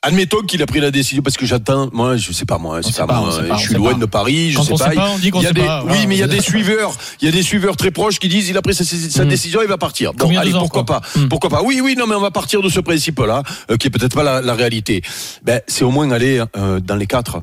Admettons 0.00 0.42
qu'il 0.42 0.62
a 0.62 0.66
pris 0.66 0.78
la 0.78 0.92
décision 0.92 1.22
parce 1.24 1.36
que 1.36 1.44
j'attends, 1.44 1.88
moi 1.92 2.16
je 2.16 2.32
sais 2.32 2.44
pas 2.44 2.56
moi, 2.56 2.80
je 2.82 2.96
pas, 2.96 3.06
pas, 3.08 3.20
moi, 3.20 3.36
pas, 3.48 3.58
suis 3.58 3.74
loin 3.74 3.94
pas. 3.94 3.98
de 3.98 4.06
Paris, 4.06 4.52
je 4.52 4.56
Quand 4.56 4.62
sais 4.62 4.72
on 4.72 4.76
pas. 4.78 4.90
sait 4.90 4.94
pas, 4.94 5.10
on 5.10 5.18
dit 5.18 5.30
qu'on 5.30 5.40
il 5.40 5.42
y 5.42 5.46
a 5.46 5.48
sait 5.48 5.54
des- 5.54 5.60
pas, 5.66 5.82
Oui, 5.84 6.06
mais 6.06 6.14
il 6.14 6.18
y 6.20 6.22
a 6.22 6.28
des 6.28 6.40
suiveurs, 6.40 6.92
il 7.20 7.24
y 7.24 7.28
a 7.28 7.32
des 7.32 7.42
suiveurs 7.42 7.76
très 7.76 7.90
proches 7.90 8.20
qui 8.20 8.28
disent 8.28 8.48
il 8.48 8.56
a 8.56 8.62
pris 8.62 8.74
sa, 8.74 8.84
sa 8.84 9.24
Mm. 9.24 9.28
décision, 9.28 9.60
il 9.60 9.66
va 9.68 9.76
partir. 9.76 10.12
Bon, 10.14 10.26
Combien 10.26 10.40
allez, 10.40 10.54
ans, 10.54 10.60
pourquoi 10.60 10.84
quoi. 10.84 11.00
pas, 11.00 11.18
Mm. 11.18 11.26
pourquoi 11.28 11.50
pas. 11.50 11.62
Oui, 11.64 11.80
oui, 11.82 11.96
non, 11.98 12.06
mais 12.06 12.14
on 12.14 12.20
va 12.20 12.30
partir 12.30 12.62
de 12.62 12.68
ce 12.68 12.78
principe-là, 12.78 13.42
euh, 13.72 13.76
qui 13.76 13.88
est 13.88 13.90
peut-être 13.90 14.14
pas 14.14 14.22
la, 14.22 14.40
la 14.40 14.54
réalité. 14.54 15.02
Ben, 15.42 15.60
c'est 15.66 15.82
au 15.82 15.90
moins 15.90 16.08
aller 16.12 16.44
euh, 16.56 16.78
dans 16.78 16.96
les 16.96 17.08
quatre. 17.08 17.42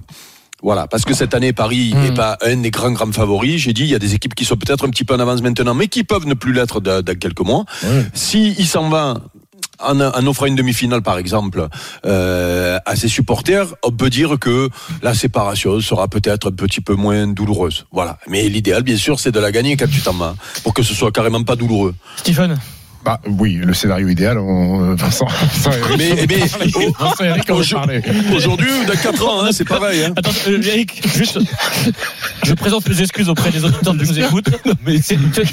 Voilà, 0.63 0.87
parce 0.87 1.03
que 1.03 1.13
cette 1.13 1.33
année, 1.35 1.51
Paris 1.51 1.93
n'est 1.93 2.13
pas 2.13 2.37
un 2.41 2.55
des 2.55 2.71
grands, 2.71 2.89
grands 2.91 3.11
favoris. 3.11 3.61
J'ai 3.61 3.73
dit, 3.73 3.83
il 3.83 3.89
y 3.89 3.95
a 3.95 3.99
des 3.99 4.15
équipes 4.15 4.33
qui 4.33 4.45
sont 4.45 4.55
peut-être 4.55 4.87
un 4.87 4.89
petit 4.89 5.03
peu 5.03 5.13
en 5.13 5.19
avance 5.19 5.41
maintenant, 5.43 5.75
mais 5.75 5.87
qui 5.89 6.03
peuvent 6.05 6.25
ne 6.25 6.33
plus 6.33 6.53
l'être 6.53 6.79
dans, 6.79 7.03
quelques 7.19 7.41
mois. 7.41 7.65
Si 8.13 8.55
il 8.57 8.65
s'en 8.65 8.87
va 8.89 9.15
en, 9.79 10.27
offrant 10.27 10.45
une 10.45 10.55
demi-finale, 10.55 11.01
par 11.01 11.17
exemple, 11.17 11.67
euh, 12.05 12.79
à 12.85 12.95
ses 12.95 13.07
supporters, 13.07 13.67
on 13.83 13.91
peut 13.91 14.09
dire 14.09 14.37
que 14.39 14.69
la 15.01 15.13
séparation 15.13 15.79
sera 15.81 16.07
peut-être 16.07 16.49
un 16.49 16.55
petit 16.55 16.81
peu 16.81 16.95
moins 16.95 17.27
douloureuse. 17.27 17.85
Voilà. 17.91 18.17
Mais 18.27 18.47
l'idéal, 18.49 18.83
bien 18.83 18.97
sûr, 18.97 19.19
c'est 19.19 19.31
de 19.31 19.39
la 19.39 19.51
gagner 19.51 19.77
quand 19.77 19.89
tu 19.89 20.01
t'en 20.01 20.13
vas, 20.13 20.35
pour 20.63 20.73
que 20.73 20.83
ce 20.83 20.93
soit 20.93 21.11
carrément 21.11 21.43
pas 21.43 21.55
douloureux. 21.55 21.95
Stephen, 22.17 22.57
Bah 23.05 23.19
oui, 23.27 23.59
le 23.63 23.73
scénario 23.75 24.07
idéal, 24.09 24.39
on, 24.39 24.81
euh, 24.91 24.95
Vincent, 24.95 25.27
Vincent 25.27 25.71
Eric. 25.71 25.97
Mais, 25.99 26.15
mais 26.27 26.37
Vincent 26.99 27.23
Eric, 27.23 27.43
on 27.49 27.53
va 27.53 27.59
Aujourd- 27.59 27.87
aujourd'hui, 28.35 28.69
dans 28.87 28.95
4 28.99 29.27
ans, 29.27 29.43
hein, 29.43 29.49
c'est 29.51 29.63
pareil. 29.67 30.03
Hein. 30.05 30.13
attends, 30.17 30.31
euh, 30.47 30.59
Eric, 30.63 31.07
juste, 31.15 31.37
je 32.43 32.53
présente 32.55 32.89
mes 32.89 32.99
excuses 33.01 33.29
auprès 33.29 33.51
des 33.51 33.63
auditeurs 33.63 33.93
qui 33.95 33.99
nous 34.07 34.19
écoutent. 34.19 34.49
Mais 34.83 34.99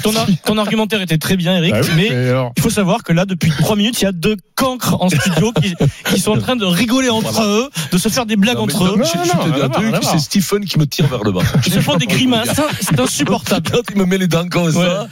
ton, 0.01 0.13
ton 0.45 0.57
argumentaire 0.57 0.99
était 1.01 1.19
très 1.19 1.37
bien, 1.37 1.57
Eric, 1.57 1.73
Bah 1.73 1.81
oui, 1.83 1.89
mais 1.95 2.09
mais 2.09 2.29
alors, 2.29 2.53
il 2.57 2.63
faut 2.63 2.71
savoir 2.71 3.03
que 3.03 3.13
là, 3.13 3.25
depuis 3.25 3.51
trois 3.51 3.75
minutes, 3.75 4.01
il 4.01 4.05
y 4.05 4.07
a 4.07 4.11
deux 4.11 4.35
cancres 4.55 4.97
en 4.99 5.09
studio 5.09 5.51
qui, 5.61 5.75
qui 6.05 6.19
sont 6.19 6.31
en 6.31 6.39
train 6.39 6.55
de 6.55 6.65
rigoler 6.65 7.09
entre 7.11 7.43
eux, 7.43 7.69
de 7.91 7.97
se 7.99 8.09
faire 8.09 8.25
des 8.25 8.35
blagues 8.35 8.57
Non, 8.57 8.65
mais 8.65 8.73
entre 8.73 8.85
eux. 8.85 8.97
non, 8.97 9.03
je, 9.05 9.29
je 9.29 9.91
non, 9.91 9.99
c'est 10.01 10.19
Stephen 10.19 10.65
qui 10.65 10.79
me 10.79 10.87
tire 10.87 11.05
vers 11.07 11.23
le 11.23 11.31
bas. 11.31 11.41
Ils 11.67 11.71
se 11.73 11.79
font 11.81 11.97
des 11.97 12.07
grimaces, 12.07 12.59
c'est 12.81 12.99
insupportable. 12.99 13.69
Il 13.93 14.01
me 14.01 14.05
met 14.07 14.17
les 14.17 14.27
dents 14.27 14.47
comme 14.49 14.71
ça, 14.71 15.07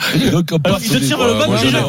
il 0.82 0.90
te 0.90 0.98
tire 0.98 1.18
vers 1.20 1.28
le 1.28 1.34
bas, 1.36 1.48
déjà. 1.62 1.80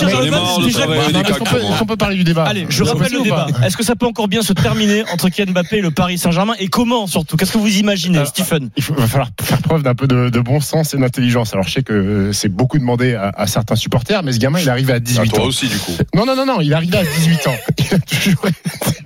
Le 0.00 0.30
bas, 0.30 0.42
déjà 0.64 0.84
est-ce 0.84 1.78
qu'on 1.78 1.86
peut- 1.86 1.96
parler 1.96 2.16
du 2.16 2.24
débat 2.24 2.44
Allez, 2.44 2.66
je 2.68 2.82
rappelle 2.84 3.12
le 3.12 3.22
débat. 3.22 3.46
Est-ce 3.64 3.76
que 3.76 3.84
ça 3.84 3.94
peut 3.96 4.06
encore 4.06 4.28
bien 4.28 4.42
se 4.42 4.52
terminer 4.52 5.04
entre 5.12 5.28
Kylian 5.28 5.52
Mbappé 5.52 5.76
et 5.78 5.80
le 5.82 5.90
Paris 5.90 6.16
Saint-Germain 6.18 6.54
Et 6.58 6.68
comment 6.68 7.06
surtout? 7.06 7.36
Qu'est-ce 7.36 7.52
que 7.52 7.58
vous 7.58 7.76
imaginez, 7.76 8.18
Alors, 8.18 8.28
Stephen? 8.28 8.70
Il 8.76 8.82
faut- 8.82 8.94
va 8.94 9.06
falloir 9.06 9.28
faire 9.42 9.60
preuve 9.62 9.82
d'un 9.82 9.94
peu 9.94 10.06
de, 10.06 10.40
bon 10.40 10.60
sens 10.60 10.94
et 10.94 10.98
d'intelligence. 10.98 11.52
Alors 11.52 11.66
je 11.66 11.72
sais 11.72 11.82
que 11.82 11.92
euh, 11.92 12.32
c'est 12.32 12.48
beaucoup 12.48 12.78
demandé 12.78 13.14
à, 13.14 13.46
certains 13.46 13.76
supporters, 13.76 14.22
mais 14.22 14.32
ce 14.32 14.38
gamin 14.38 14.58
il 14.60 14.66
est 14.66 14.70
arrivé 14.70 14.92
à 14.92 14.96
À 14.96 15.00
18 15.00 15.28
toi 15.30 15.44
ans. 15.44 15.46
aussi, 15.46 15.68
du 15.68 15.76
coup. 15.78 15.92
Non 16.14 16.24
non 16.26 16.34
non 16.36 16.46
non, 16.46 16.60
il 16.60 16.72
est 16.72 16.74
arrivé 16.74 16.96
à 16.98 17.04
18 17.04 17.46
ans. 17.46 17.54
Il 17.78 17.94
a 17.94 17.98
toujours, 17.98 18.46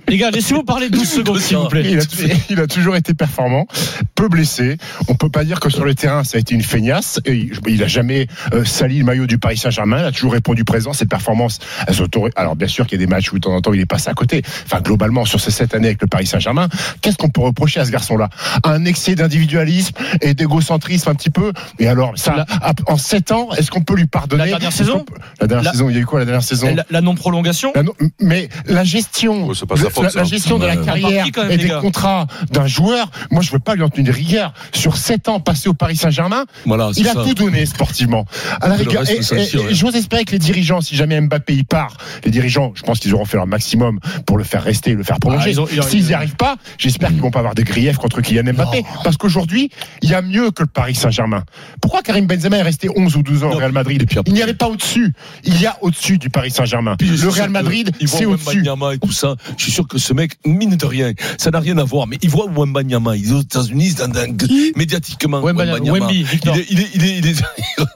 Les 0.09 0.17
gars, 0.17 0.31
laissez-vous 0.31 0.63
parler 0.63 0.89
12 0.89 1.03
secondes, 1.09 1.39
s'il 1.39 1.57
vous 1.57 1.67
plaît. 1.67 1.83
il 1.85 1.99
a, 1.99 2.03
il 2.49 2.59
a 2.61 2.67
toujours 2.67 2.95
été 2.95 3.13
performant, 3.13 3.67
peu 4.15 4.29
blessé. 4.29 4.77
On 5.09 5.15
peut 5.15 5.29
pas 5.29 5.43
dire 5.43 5.59
que 5.59 5.69
sur 5.69 5.83
le 5.85 5.93
terrain 5.95 6.23
ça 6.23 6.37
a 6.37 6.39
été 6.39 6.55
une 6.55 6.63
feignasse. 6.63 7.19
Et 7.25 7.49
il- 7.67 7.83
a 7.83 7.87
jamais 7.87 8.27
euh, 8.53 8.65
sali 8.65 8.99
le 8.99 9.05
maillot 9.05 9.27
du 9.27 9.37
Paris 9.37 9.57
Saint-Germain. 9.57 9.99
Il 9.99 10.05
a 10.05 10.11
toujours 10.11 10.31
répondu 10.33 10.63
présent. 10.63 10.93
Ses 10.93 11.05
performances, 11.05 11.59
elles 11.87 11.93
sont 11.95 12.07
Alors 12.35 12.55
bien 12.55 12.67
sûr 12.67 12.87
qu'il 12.87 12.99
y 12.99 13.03
a 13.03 13.05
des 13.05 13.09
matchs 13.11 13.31
où 13.31 13.35
de 13.35 13.39
temps 13.41 13.53
en 13.55 13.61
temps 13.61 13.73
il 13.73 13.79
est 13.81 13.85
passé 13.85 14.09
à 14.09 14.13
côté. 14.13 14.41
Enfin 14.65 14.81
globalement 14.81 15.25
sur 15.25 15.39
ces 15.39 15.51
sept 15.51 15.75
années 15.75 15.87
avec 15.87 16.01
le 16.01 16.07
Paris 16.07 16.25
Saint-Germain, 16.25 16.69
qu'est-ce 17.01 17.17
qu'on 17.17 17.29
peut 17.29 17.41
reprocher 17.41 17.79
à 17.81 17.85
ce 17.85 17.91
garçon-là? 17.91 18.29
Un 18.63 18.85
excès 18.85 19.15
d'individualisme 19.15 19.93
et 20.21 20.33
d'égocentrisme 20.33 21.09
un 21.09 21.15
petit 21.15 21.29
peu? 21.29 21.51
Et 21.79 21.87
alors 21.87 22.13
ça, 22.15 22.45
en 22.87 22.97
sept 22.97 23.31
ans, 23.31 23.49
est-ce 23.57 23.69
qu'on 23.71 23.81
peut 23.83 23.95
lui 23.95 24.07
pardonner? 24.07 24.43
La 24.45 24.49
dernière 24.49 24.71
saison? 24.73 25.03
peut- 25.03 25.15
La 25.41 25.47
dernière 25.47 25.65
La- 25.65 25.71
saison, 25.73 25.89
il 25.89 25.95
y 25.95 25.99
a 25.99 26.01
eu 26.01 26.05
quoi 26.05 26.19
la 26.19 26.25
dernière 26.25 26.43
saison? 26.43 26.75
La, 26.89 27.01
non-prolongation? 27.01 27.73
Mais 28.21 28.49
la 28.65 28.83
gestion, 28.83 29.53
c'est 29.53 29.65
pas 29.67 29.75
la, 30.01 30.23
gestion 30.23 30.57
de 30.59 30.65
la 30.65 30.77
carrière 30.77 31.25
même, 31.37 31.51
et 31.51 31.57
des 31.57 31.69
contrats 31.69 32.27
d'un 32.51 32.67
joueur, 32.67 33.09
moi 33.31 33.41
je 33.41 33.51
veux 33.51 33.59
pas 33.59 33.75
lui 33.75 33.83
en 33.83 33.89
tenir 33.89 34.13
rigueur. 34.13 34.53
Sur 34.73 34.97
sept 34.97 35.29
ans 35.29 35.39
passés 35.39 35.69
au 35.69 35.73
Paris 35.73 35.95
Saint-Germain, 35.95 36.45
Voilà, 36.65 36.91
il 36.95 37.07
a 37.07 37.13
ça. 37.13 37.23
tout 37.23 37.33
donné 37.33 37.65
sportivement. 37.65 38.25
À 38.61 38.67
la 38.67 38.75
rigueur, 38.75 39.03
reste, 39.03 39.33
et, 39.33 39.41
et- 39.41 39.45
tire, 39.47 39.59
et 39.61 39.63
ouais. 39.65 39.73
j'ose 39.73 39.95
espérer 39.95 40.25
que 40.25 40.31
les 40.31 40.39
dirigeants, 40.39 40.81
si 40.81 40.95
jamais 40.95 41.19
Mbappé 41.21 41.53
y 41.55 41.63
part, 41.63 41.97
les 42.23 42.31
dirigeants, 42.31 42.71
je 42.75 42.83
pense 42.83 42.99
qu'ils 42.99 43.13
auront 43.13 43.25
fait 43.25 43.37
leur 43.37 43.47
maximum 43.47 43.99
pour 44.25 44.37
le 44.37 44.43
faire 44.43 44.63
rester, 44.63 44.93
le 44.93 45.03
faire 45.03 45.19
prolonger. 45.19 45.53
Ah, 45.57 45.81
S'ils 45.81 46.05
n'y 46.05 46.13
arrivent 46.13 46.35
pas, 46.35 46.55
j'espère 46.77 47.09
qu'ils 47.09 47.21
vont 47.21 47.31
pas 47.31 47.39
avoir 47.39 47.55
des 47.55 47.63
griefs 47.63 47.97
contre 47.97 48.21
Kylian 48.21 48.53
Mbappé, 48.53 48.83
parce 49.03 49.17
qu'aujourd'hui, 49.17 49.69
il 50.01 50.09
y 50.09 50.13
a 50.13 50.21
mieux 50.21 50.51
que 50.51 50.63
le 50.63 50.67
Paris 50.67 50.95
Saint-Germain. 50.95 51.43
Pourquoi 51.81 52.01
Karim 52.01 52.25
Benzema 52.27 52.57
est 52.57 52.61
resté 52.61 52.89
11 52.95 53.15
ou 53.15 53.23
12 53.23 53.43
ans 53.43 53.51
au. 53.51 53.57
Real 53.57 53.71
Madrid 53.71 54.01
Et 54.03 54.05
puis 54.05 54.19
Il 54.25 54.33
n'y 54.33 54.41
avait 54.43 54.53
pas 54.53 54.67
au-dessus. 54.67 55.13
Il 55.43 55.59
y 55.59 55.65
a 55.65 55.77
au-dessus 55.81 56.17
du 56.17 56.29
Paris 56.29 56.51
Saint-Germain. 56.51 56.95
Le 56.99 57.29
Real 57.29 57.49
Madrid, 57.49 57.91
c'est 58.05 58.25
au-dessus. 58.25 58.47
Wembanyama 58.57 58.93
et 58.95 58.97
tout 58.99 59.11
ça. 59.11 59.35
Je 59.57 59.63
suis 59.63 59.71
sûr 59.71 59.86
que 59.87 59.97
ce 59.97 60.13
mec, 60.13 60.33
mine 60.45 60.75
de 60.75 60.85
rien, 60.85 61.13
ça 61.37 61.49
n'a 61.51 61.59
rien 61.59 61.77
à 61.77 61.83
voir, 61.83 62.07
mais 62.07 62.17
il 62.21 62.29
voit 62.29 62.45
Wembanyama. 62.49 63.15
Il 63.17 63.29
est 63.29 63.33
aux 63.33 63.41
États-Unis, 63.41 63.93
dans, 63.95 64.07
dans- 64.07 64.35
médiatiquement. 64.75 65.41
Wembanyama. 65.41 66.09
Il 66.11 66.21
est, 66.21 66.65
il 66.69 66.79
est, 66.79 66.89
il 66.95 67.03
est, 67.05 67.17
il 67.19 67.27
est- 67.27 67.43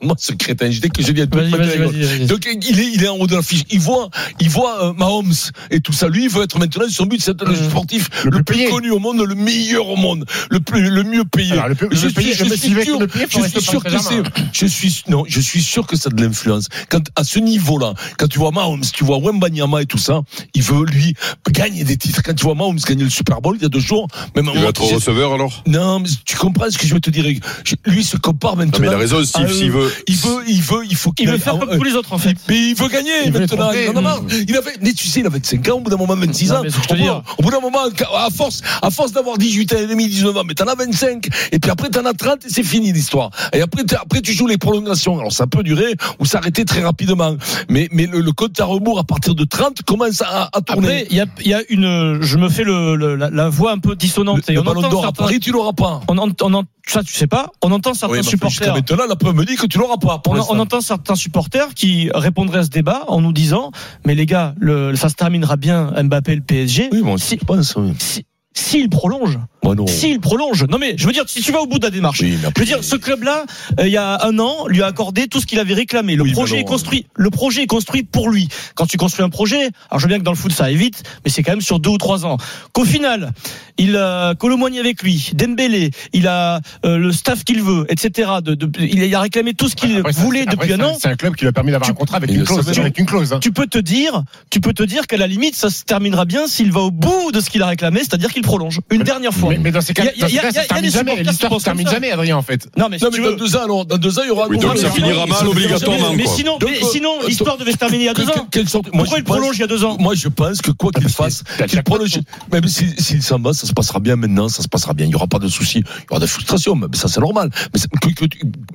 moi, 0.02 0.16
ce 0.18 0.34
crétin, 0.34 0.70
je 0.72 0.80
dis 0.82 0.90
que 0.90 1.04
je 1.04 1.12
viens 1.12 1.26
de 1.26 1.36
Vas-y, 1.36 1.52
vas-y, 1.52 1.78
vas-y, 1.78 2.02
vas-y. 2.04 2.26
Donc, 2.26 2.48
il 2.62 2.80
est, 2.80 2.92
il 2.94 3.04
est 3.04 3.08
en 3.08 3.18
haut 3.18 3.28
de 3.28 3.36
la 3.36 3.42
fiche. 3.42 3.64
Il 3.70 3.80
voit, 3.80 4.10
il 4.40 4.50
voit 4.50 4.86
euh, 4.90 4.94
Mahomes 4.94 5.34
et 5.70 5.80
tout 5.80 5.94
ça. 5.94 6.08
Lui, 6.08 6.24
il 6.26 6.30
veut 6.30 6.44
être 6.44 6.58
maintenant, 6.60 6.86
son 6.90 7.06
but, 7.06 7.22
c'est 7.22 7.36
d'être 7.38 7.50
le 7.50 7.58
Mhm. 7.58 7.70
sportif 7.70 8.10
Le 8.26 8.32
le, 8.38 8.44
plus 8.44 8.70
connu 8.70 8.92
au 8.92 9.00
monde, 9.00 9.22
le 9.22 9.36
meilleur 9.36 9.88
au 9.88 9.96
monde, 9.96 10.26
le 10.50 10.60
plus, 10.60 10.90
le 10.90 11.04
mieux 11.04 11.24
payé. 11.26 11.52
Alors, 11.54 11.70
le 11.70 11.76
plus- 11.76 11.88
je 11.92 12.08
le 12.08 12.10
suis, 12.12 12.34
sûr, 12.34 12.46
je 12.48 12.56
suis 12.56 13.62
sûr 13.62 13.84
que 13.84 13.98
c'est, 14.00 14.22
je 14.54 14.66
suis, 14.66 15.04
non, 15.08 15.24
je 15.28 15.40
suis 15.40 15.62
sûr 15.62 15.86
que 15.88 15.96
ça 15.96 16.10
a 16.12 16.14
de 16.16 16.24
l'influence. 16.24 16.68
Quand, 16.90 17.02
à 17.16 17.24
ce 17.24 17.40
niveau-là, 17.40 17.94
quand 18.18 18.28
tu 18.28 18.40
vois 18.40 18.52
Mahomes, 18.52 18.84
tu 18.94 19.04
vois 19.04 19.20
Wembanyama 19.20 19.82
et 19.82 19.86
tout 19.86 19.98
ça, 19.98 20.22
il 20.54 20.64
veut, 20.64 20.86
lui, 20.86 21.14
gagner 21.52 21.81
des 21.84 21.98
titres. 21.98 22.22
Quand 22.24 22.34
tu 22.34 22.44
vois 22.44 22.56
Mahomes 22.56 22.78
gagner 22.88 23.04
le 23.04 23.10
Super 23.10 23.42
Bowl 23.42 23.56
il 23.58 23.62
y 23.64 23.66
a 23.66 23.70
deux 23.70 23.80
jours, 23.80 24.08
même 24.36 24.50
Il 24.54 24.62
va 24.62 24.70
être 24.70 24.82
tu 24.82 24.88
sais- 24.88 24.96
receveur 24.96 25.34
alors 25.34 25.64
non, 25.68 26.00
mais 26.00 26.10
tu 26.26 26.36
comprends 26.38 26.70
ce 26.70 26.78
que 26.78 26.86
je 26.88 26.94
veux 26.94 27.00
te 27.00 27.10
dire. 27.10 27.26
Je- 27.64 27.76
Lui 27.92 28.04
se 28.04 28.18
compare 28.18 28.56
Non, 28.56 28.66
maintenant. 28.66 28.80
mais 28.82 28.88
il 28.88 28.94
a 28.94 28.98
raison, 28.98 29.24
Steve, 29.24 29.52
s'il 29.52 29.72
veut. 29.72 29.92
Il 30.08 30.16
veut, 30.16 30.44
il 30.48 30.62
veut, 30.62 30.86
il 30.90 30.96
faut 30.96 31.12
qu'il 31.12 31.26
Il 31.28 31.32
veut 31.32 31.38
faire 31.38 31.56
ah, 31.56 31.60
comme 31.60 31.70
euh, 31.70 31.78
tous 31.78 31.84
les 31.84 31.94
autres, 31.96 32.14
en 32.14 32.18
fait. 32.18 32.36
mais 32.48 32.70
il 32.70 32.76
veut 32.76 32.88
gagner 32.88 33.12
Il 33.26 33.32
veut 33.32 33.40
maintenant. 33.42 33.72
Il 33.72 33.90
en 33.90 33.96
a 33.98 34.02
marre. 34.02 34.22
Il 34.48 34.56
avait, 34.56 34.74
mais 34.82 34.94
tu 34.94 35.08
sais, 35.08 35.20
il 35.22 35.26
avait 35.26 35.38
25 35.40 35.68
ans, 35.70 35.78
au 35.78 35.80
bout 35.82 35.90
d'un 35.90 35.98
moment, 35.98 36.16
26 36.16 36.50
Non, 36.50 36.56
ans. 36.58 36.62
mais 36.64 36.70
ce 36.70 36.78
que 36.78 36.84
je 36.84 36.88
te 36.90 36.94
au, 36.94 36.98
bout, 36.98 37.04
dis. 37.04 37.10
au 37.38 37.44
bout 37.44 37.52
d'un 37.52 37.60
moment, 37.60 37.80
à 38.16 38.30
force, 38.30 38.62
à 38.82 38.90
force 38.92 39.12
d'avoir 39.12 39.38
18 39.38 39.74
ans 39.74 39.78
et 39.78 39.88
demi, 39.88 40.08
19 40.08 40.36
ans, 40.38 40.44
mais 40.46 40.54
t'en 40.54 40.66
as 40.66 40.76
25. 40.76 41.28
Et 41.52 41.60
puis 41.60 41.72
après, 41.72 41.90
t'en 41.90 42.06
as 42.06 42.14
30 42.14 42.46
et 42.46 42.50
c'est 42.50 42.64
fini 42.64 42.92
l'histoire. 42.92 43.30
Et 43.54 43.62
après, 43.62 43.84
après, 44.00 44.22
tu 44.22 44.34
joues 44.34 44.48
les 44.48 44.58
prolongations. 44.58 45.20
Alors, 45.20 45.32
ça 45.32 45.48
peut 45.48 45.64
durer 45.64 45.96
ou 46.20 46.26
s'arrêter 46.26 46.66
très 46.66 46.82
rapidement. 46.82 47.36
Mais, 47.70 47.88
mais 47.92 48.06
le, 48.08 48.20
le 48.22 48.32
compte 48.32 48.60
à 48.60 48.66
rebours 48.66 49.00
à 49.00 49.04
partir 49.04 49.36
de 49.36 49.44
30 49.44 49.82
commence 49.84 50.22
à, 50.22 50.50
à 50.54 50.62
tourner. 50.62 50.88
Après, 51.02 51.08
il 51.10 51.18
y 51.18 51.22
a, 51.22 51.26
y 51.46 51.54
a 51.54 51.62
une, 51.72 52.22
je 52.22 52.38
me 52.38 52.50
fais 52.50 52.64
le, 52.64 52.96
le- 52.96 53.16
la, 53.16 53.30
la 53.30 53.50
voix 53.50 53.72
un 53.72 53.80
peu 53.80 53.96
dissonante. 53.96 54.48
le, 54.48 54.54
et 54.54 54.58
on 54.60 54.64
ballon 54.64 54.80
entend 54.82 54.90
d'or 54.90 55.00
à 55.00 55.04
certains- 55.08 55.24
Paris, 55.24 55.40
tu 55.40 55.52
l'auras 55.52 55.74
pas. 55.74 56.02
on, 56.08 56.18
ent- 56.18 56.30
on 56.42 56.54
ent- 56.54 56.64
ça 56.88 57.04
tu 57.04 57.14
sais 57.14 57.28
pas, 57.28 57.48
on 57.62 57.72
entend 57.72 57.94
certains 57.94 58.12
Oui, 58.14 58.20
mais 58.20 58.24
jusqu'à 58.24 58.50
supporters. 58.50 58.74
maintenant, 58.74 59.06
la 59.08 59.16
preuve 59.16 59.36
me 59.36 59.46
dit 59.46 59.56
que 59.56 59.66
tu 59.68 59.78
l'auras 59.78 59.98
pas. 59.98 60.22
On, 60.28 60.36
on 60.38 60.60
entend 60.60 60.82
certains 60.82 61.16
supporters 61.16 61.74
qui 61.74 62.10
répondraient 62.14 62.60
à 62.60 62.64
ce 62.64 62.70
débat 62.70 63.04
en 63.08 63.22
nous 63.22 63.34
disant 63.34 63.72
mais 64.06 64.14
les 64.16 64.26
gars 64.26 64.54
le, 64.60 64.96
ça 64.96 65.10
se 65.10 65.16
terminera 65.16 65.56
bien 65.58 65.92
Mbappé 66.04 66.36
le 66.36 66.42
PSG 66.42 66.90
Oui, 66.92 67.02
moi, 67.02 67.18
si, 67.18 67.38
je 67.40 67.46
pense, 67.46 67.76
oui. 67.78 67.94
si- 68.00 68.26
s'il 68.54 68.90
prolonge 68.90 69.40
non. 69.64 69.88
s'il 69.88 70.20
prolonge 70.20 70.66
non 70.66 70.78
mais 70.80 70.96
je 70.98 71.06
veux 71.06 71.14
dire 71.14 71.24
si 71.28 71.42
tu 71.42 71.52
vas 71.54 71.62
au 71.62 71.68
bout 71.68 71.80
de 71.80 71.86
la 71.86 71.92
démarche 71.92 72.20
Oui, 72.22 72.38
je 72.42 72.60
veux 72.60 72.66
dire, 72.66 72.84
ce 72.84 72.96
club-là, 72.98 73.46
euh, 73.80 73.88
il 73.88 73.94
y 73.94 73.98
a 73.98 74.26
un 74.26 74.38
an, 74.40 74.68
lui 74.68 74.82
a 74.82 74.88
accordé 74.88 75.28
tout 75.28 75.40
ce 75.40 75.46
qu'il 75.46 75.60
avait 75.60 75.74
réclamé. 75.76 76.16
Le 76.16 76.24
Oui, 76.24 76.32
projet 76.34 76.56
non. 76.56 76.62
est 76.62 76.66
construit. 76.66 77.06
Le 77.16 77.30
projet 77.30 77.64
est 77.64 77.68
construit 77.68 78.04
pour 78.04 78.30
lui. 78.30 78.50
Quand 78.76 78.86
tu 78.88 78.98
construis 78.98 79.24
un 79.24 79.30
projet, 79.30 79.70
alors 79.90 80.00
je 80.00 80.06
veux 80.06 80.08
bien 80.10 80.18
que 80.18 80.24
dans 80.24 80.32
le 80.32 80.38
foot 80.38 80.52
ça 80.52 80.66
aille 80.66 80.76
vite, 80.76 81.04
mais 81.24 81.32
c'est 81.32 81.44
quand 81.44 81.52
même 81.54 81.62
sur 81.62 81.80
deux 81.80 81.92
ou 81.92 81.98
trois 81.98 82.26
ans. 82.26 82.38
Qu'au 82.74 82.84
final, 82.86 83.32
il 83.78 83.96
a 83.96 84.36
Colomboigny 84.36 84.80
avec 84.80 85.02
lui, 85.04 85.30
Dembélé, 85.34 85.92
il 86.12 86.28
a 86.28 86.60
euh, 86.86 86.98
le 86.98 87.12
staff 87.14 87.44
qu'il 87.46 87.62
veut, 87.62 87.86
etc. 87.88 88.32
De, 88.44 88.56
de- 88.56 88.70
il 88.82 89.14
a 89.16 89.22
réclamé 89.22 89.54
tout 89.54 89.70
ce 89.70 89.76
qu'il 89.76 89.96
Après, 89.98 90.12
voulait 90.12 90.46
depuis 90.46 90.74
un 90.74 90.82
an. 90.82 90.98
C'est 91.00 91.08
un 91.08 91.16
club 91.16 91.36
qui 91.36 91.44
lui 91.46 91.50
a 91.50 91.54
permis 91.54 91.72
d'avoir 91.72 91.88
Tu- 91.88 91.92
un 91.92 91.96
contrat 91.96 92.18
avec 92.18 92.32
une 92.32 92.44
clause. 92.44 92.66
savait. 92.66 92.80
Avec 92.82 92.98
une 93.00 93.06
clause. 93.06 93.32
hein. 93.32 93.40
Tu 93.42 93.52
peux 93.54 93.68
te 93.68 93.78
dire, 93.78 94.24
tu 94.50 94.60
peux 94.60 94.74
te 94.74 94.84
dire 94.84 95.08
qu'à 95.08 95.18
la 95.18 95.28
limite, 95.28 95.56
ça 95.56 95.70
se 95.70 95.84
terminera 95.84 96.26
bien 96.26 96.48
s'il 96.48 96.72
va 96.72 96.82
au 96.82 96.92
bout 96.92 97.32
de 97.32 97.40
ce 97.40 97.50
qu'il 97.50 97.62
a 97.62 97.68
réclamé, 97.68 98.00
c'est-à-dire 98.00 98.34
qu'il 98.34 98.41
prolonge 98.42 98.80
une 98.90 99.04
dernière 99.04 99.34
fois. 99.34 99.50
Mais, 99.50 99.58
mais 99.58 99.72
dans 99.72 99.82
ces 99.82 99.94
cas, 99.94 100.04
Il 100.16 100.22
y 100.34 100.40
a- 100.40 100.52
ça 100.52 100.64
se 100.64 100.68
termine 100.68 100.92
jamais. 100.92 101.24
L'histoire 101.24 101.60
se 101.60 101.64
termine 101.66 101.88
jamais, 101.88 102.12
Adrien, 102.12 102.38
en 102.38 102.42
fait. 102.42 102.68
Non, 102.78 102.88
mais 102.90 102.98
si 102.98 103.04
Non, 103.06 103.10
tu 103.12 103.22
mais 103.22 103.28
veux, 103.28 103.32
dans 103.34 103.38
deux 103.44 103.56
ans, 103.56 103.64
alors, 103.64 103.86
dans 103.86 103.98
deux 103.98 104.20
ans, 104.20 104.22
il 104.24 104.28
y 104.28 104.32
aura 104.32 104.48
Oui, 104.50 104.58
donc 104.58 104.78
ça 104.78 104.90
finira 104.92 105.24
sinon- 105.24 105.28
mal 105.28 105.48
obligatoirement. 105.48 106.14
Mais 106.14 106.26
sinon, 106.28 106.58
euh, 106.62 106.68
sinon, 106.92 107.12
l'histoire 107.28 107.58
devait 107.58 107.72
se 107.72 107.78
terminer 107.78 108.04
il 108.04 108.08
y 108.08 108.10
a 108.10 108.14
deux 108.14 108.30
ans. 108.30 108.48
Pourquoi 108.92 109.18
je 109.18 109.18
il 109.18 109.24
prolonge 109.24 109.48
pense- 109.48 109.56
il 109.58 109.62
y 109.62 109.64
a 109.64 109.68
deux 109.68 109.84
ans 109.86 109.98
Moi, 110.00 110.16
je 110.16 110.28
pense 110.28 110.62
que 110.62 110.72
quoi 110.72 110.92
qu'il 110.92 111.04
Parce 111.04 111.16
que 111.16 111.24
fasse, 111.24 111.68
qu'il 111.68 111.82
prolonge, 111.84 112.20
même 112.52 112.68
s'il 112.68 113.00
s'il 113.00 113.22
s'en 113.24 113.40
va, 113.40 113.54
ça 113.54 113.68
se 113.68 113.74
passera 113.74 114.00
bien 114.00 114.16
maintenant, 114.16 114.50
ça 114.50 114.62
se 114.64 114.68
passera 114.68 114.94
bien. 114.94 115.06
Il 115.06 115.12
y 115.12 115.16
aura 115.16 115.28
pas 115.28 115.40
de 115.40 115.48
soucis, 115.48 115.80
il 115.80 115.84
y 115.84 116.12
aura 116.12 116.20
des 116.20 116.28
frustrations, 116.28 116.76
mais 116.76 116.88
ça 116.94 117.08
c'est 117.08 117.20
normal. 117.22 117.50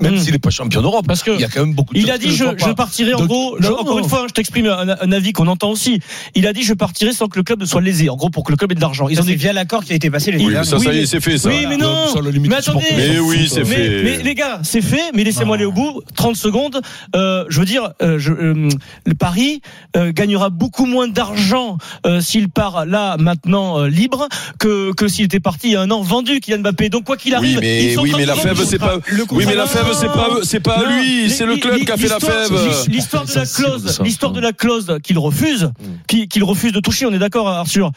Même 0.00 0.14
Hmm. 0.14 0.18
s'il 0.18 0.32
n'est 0.32 0.38
pas 0.38 0.50
champion 0.50 0.82
d'Europe, 0.82 1.06
Parce 1.06 1.22
que 1.22 1.30
il 1.32 1.40
y 1.40 1.44
a 1.44 1.48
quand 1.48 1.60
même 1.60 1.74
beaucoup 1.74 1.94
de 1.94 1.98
Il 1.98 2.10
a 2.10 2.18
dit 2.18 2.34
je, 2.34 2.44
partirai 2.72 3.14
en 3.14 3.24
gros. 3.26 3.56
encore 3.78 3.98
une 3.98 4.08
fois, 4.08 4.22
hein, 4.22 4.26
je 4.28 4.32
t'exprime 4.34 4.66
un, 4.66 5.12
avis 5.12 5.32
qu'on 5.32 5.46
entend 5.46 5.70
aussi. 5.70 6.00
Il 6.34 6.46
a 6.46 6.52
dit 6.52 6.62
je 6.62 6.74
partirai 6.74 7.12
sans 7.12 7.28
que 7.28 7.38
le 7.38 7.42
club 7.42 7.60
ne 7.60 7.66
soit 7.66 7.80
lésé. 7.80 8.08
En 8.10 8.16
gros, 8.16 8.30
pour 8.30 8.44
que 8.44 8.50
le 8.52 8.56
club 8.56 8.72
ait 8.72 8.74
de 8.74 8.80
l'argent. 8.80 9.08
Ils 9.08 9.20
ont 9.20 9.24
dit 9.24 9.36
via 9.36 9.52
l'accord 9.56 9.84
qui 9.84 9.92
a 9.92 9.96
été 9.96 10.10
passé 10.10 10.30
les 10.30 10.44
Oui, 10.44 10.54
ça, 10.54 10.78
ça 10.78 10.92
y 10.92 10.98
est, 11.00 11.06
c'est 11.06 11.20
fait, 11.20 11.38
ça. 11.38 11.48
Oui, 11.48 11.66
mais 11.68 11.76
non. 11.76 12.06
Mais 12.40 12.54
attendez. 12.54 12.84
Mais 12.96 13.18
oui, 13.18 13.48
c'est 13.52 13.64
fait. 13.64 14.02
Mais, 14.02 14.02
mais 14.18 14.22
les 14.22 14.34
gars, 14.34 14.60
c'est 14.62 14.80
fait, 14.80 15.10
mais 15.14 15.24
laissez-moi 15.24 15.56
aller 15.56 15.64
au 15.64 15.72
bout. 15.72 16.02
30 16.14 16.36
secondes. 16.36 16.80
Euh, 17.14 17.44
je 17.48 17.58
veux 17.58 17.66
dire, 17.66 17.90
euh, 18.02 18.18
je, 18.18 18.32
euh, 18.32 18.68
le 19.04 19.14
Paris 19.14 19.60
euh, 19.96 20.12
gagnera 20.12 20.50
beaucoup 20.50 20.86
moins 20.86 21.08
d'argent 21.08 21.78
euh, 22.06 22.20
s'il 22.20 22.48
part 22.48 22.86
là 22.86 23.16
maintenant 23.18 23.80
euh, 23.80 23.88
libre 23.88 24.28
que, 24.58 24.92
que 24.92 25.08
s'il 25.08 25.24
était 25.24 25.40
parti 25.40 25.68
il 25.68 25.72
y 25.72 25.76
a 25.76 25.80
un 25.80 25.90
an 25.90 26.02
vendu 26.02 26.40
Kylian 26.40 26.58
Mbappé. 26.58 26.88
Donc 26.88 27.04
quoi 27.04 27.16
qu'il 27.16 27.34
arrive, 27.34 27.58
Oui, 27.58 27.64
mais, 27.64 27.84
ils 27.84 27.94
sont 27.94 28.02
oui, 28.02 28.10
en 28.10 28.12
train 28.12 28.18
mais 28.18 28.24
de 28.24 28.28
la 28.28 28.36
fève, 28.36 28.64
c'est 28.64 28.78
pas. 28.78 28.98
Oui, 29.30 29.44
mais 29.46 29.54
la 29.54 29.66
fève, 29.66 29.86
c'est 29.92 30.06
pas, 30.06 30.28
c'est 30.42 30.60
pas 30.60 30.84
lui, 30.86 31.30
c'est 31.30 31.46
le 31.46 31.56
club 31.56 31.78
qui 31.84 31.90
a 31.90 31.96
fait 31.96 32.08
la 32.08 32.20
fève. 32.20 32.52
L'histoire 32.88 33.24
de 33.24 33.34
la 33.34 33.46
clause, 33.46 34.00
l'histoire 34.02 34.32
de 34.32 34.40
la 34.40 34.52
clause 34.52 34.98
qu'il 35.02 35.18
refuse, 35.18 35.70
qu'il 36.06 36.28
qu'il 36.28 36.44
refuse 36.44 36.72
de 36.72 36.80
toucher, 36.80 37.06
on 37.06 37.12
est 37.12 37.18
d'accord, 37.18 37.48
Arthur. 37.48 37.92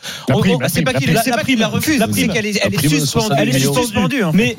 C'est 0.68 0.84
pas 0.84 0.94
qu'il 0.94 1.49
prime, 1.50 1.60
la 1.60 1.68
refuse, 1.68 2.00
la 2.00 2.08
prime. 2.08 2.32
est, 2.32 2.38
elle 2.38 2.46
est 2.46 2.78
prime 2.78 2.92
de 2.92 3.00
suspendue. 3.00 3.28
70 3.28 3.42
Elle 3.42 3.56
est 3.56 3.60
suspendue. 3.60 4.24
en 4.24 4.32
fait. 4.32 4.58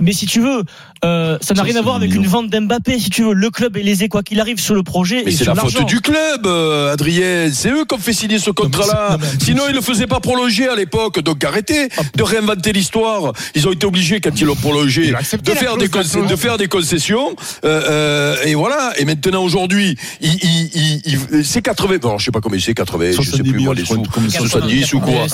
Mais, 0.00 0.12
si 0.12 0.26
tu 0.26 0.40
veux, 0.40 0.62
euh, 1.04 1.38
ça 1.40 1.54
n'a 1.54 1.62
rien 1.62 1.76
à 1.76 1.82
voir 1.82 1.96
avec 1.96 2.14
une 2.14 2.26
vente 2.26 2.50
d'Mbappé. 2.50 2.98
Si 2.98 3.10
tu 3.10 3.24
veux, 3.24 3.32
le 3.32 3.50
club 3.50 3.76
est 3.76 3.82
lésé 3.82 4.08
quoi 4.08 4.22
qu'il 4.22 4.40
arrive 4.40 4.60
sur 4.60 4.74
le 4.74 4.82
projet 4.82 5.22
Mais 5.24 5.32
c'est 5.32 5.44
la 5.44 5.54
faute 5.54 5.86
du 5.86 6.00
club, 6.00 6.46
euh, 6.46 6.92
Adrien. 6.92 7.50
C'est 7.52 7.70
eux 7.70 7.84
qui 7.84 7.94
ont 7.94 7.98
fait 7.98 8.12
signer 8.12 8.38
ce 8.38 8.50
contrat-là. 8.50 9.18
Sinon, 9.42 9.64
ils 9.66 9.72
ne 9.72 9.76
le 9.76 9.82
faisaient 9.82 10.06
pas 10.06 10.20
prolonger 10.20 10.68
à 10.68 10.76
l'époque. 10.76 11.20
Donc 11.20 11.44
arrêtez 11.44 11.88
de 12.16 12.22
réinventer 12.22 12.72
l'histoire. 12.72 13.32
Ils 13.54 13.66
ont 13.68 13.72
été 13.72 13.86
obligés, 13.86 14.20
quand 14.20 14.38
ils 14.40 14.46
l'ont 14.46 14.56
prolongé, 14.56 15.10
de 15.10 15.52
faire, 15.54 15.76
des 15.76 15.88
de 15.88 16.36
faire 16.36 16.56
concessions. 16.68 17.34
Euh, 17.64 17.82
euh, 17.88 18.44
et 18.44 18.54
voilà. 18.54 18.92
Et 18.98 19.04
maintenant, 19.04 19.42
aujourd'hui, 19.42 19.96
c'est 21.42 21.62
80. 21.62 21.96
Bon, 22.00 22.18
je 22.18 22.26
sais 22.26 22.30
pas 22.30 22.40
combien 22.40 22.60
c'est 22.60 22.74
80. 22.74 23.12
Je 23.12 23.22
sais 23.22 23.30
70 23.30 23.50
plus 23.50 23.60
moi 23.60 23.74
les 23.74 23.82
millions, 23.82 23.94
sous. 23.94 24.04
je 24.04 24.08
crois, 24.08 24.22
comme 24.22 24.30
ça. 24.30 24.38
70 24.38 24.94
ou 24.94 25.00
quoi. 25.00 25.26